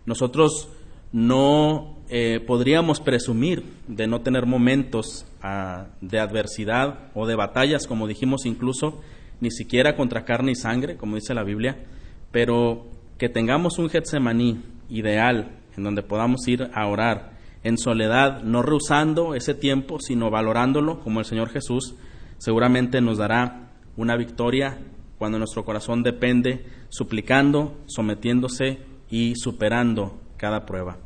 Nosotros 0.05 0.69
no 1.11 1.97
eh, 2.07 2.39
podríamos 2.39 3.01
presumir 3.01 3.65
de 3.89 4.07
no 4.07 4.21
tener 4.21 4.45
momentos 4.45 5.25
ah, 5.41 5.87
de 5.99 6.21
adversidad 6.21 7.09
o 7.15 7.27
de 7.27 7.35
batallas, 7.35 7.85
como 7.85 8.07
dijimos 8.07 8.45
incluso, 8.45 9.01
ni 9.41 9.51
siquiera 9.51 9.97
contra 9.97 10.23
carne 10.23 10.53
y 10.53 10.55
sangre, 10.55 10.95
como 10.95 11.15
dice 11.15 11.33
la 11.33 11.43
Biblia, 11.43 11.83
pero 12.31 12.85
que 13.17 13.27
tengamos 13.27 13.77
un 13.77 13.89
Getsemaní 13.89 14.63
ideal 14.87 15.51
en 15.75 15.83
donde 15.83 16.01
podamos 16.01 16.47
ir 16.47 16.69
a 16.73 16.87
orar 16.87 17.37
en 17.61 17.77
soledad, 17.77 18.41
no 18.41 18.61
rehusando 18.61 19.35
ese 19.35 19.53
tiempo, 19.53 19.99
sino 19.99 20.29
valorándolo 20.29 21.01
como 21.01 21.19
el 21.19 21.25
Señor 21.25 21.49
Jesús, 21.49 21.95
seguramente 22.39 22.99
nos 23.01 23.19
dará 23.19 23.69
una 23.95 24.17
victoria 24.17 24.79
cuando 25.19 25.37
nuestro 25.37 25.63
corazón 25.65 26.01
depende, 26.01 26.65
suplicando, 26.89 27.77
sometiéndose 27.85 28.79
y 29.11 29.35
superando 29.35 30.19
cada 30.37 30.65
prueba. 30.65 30.97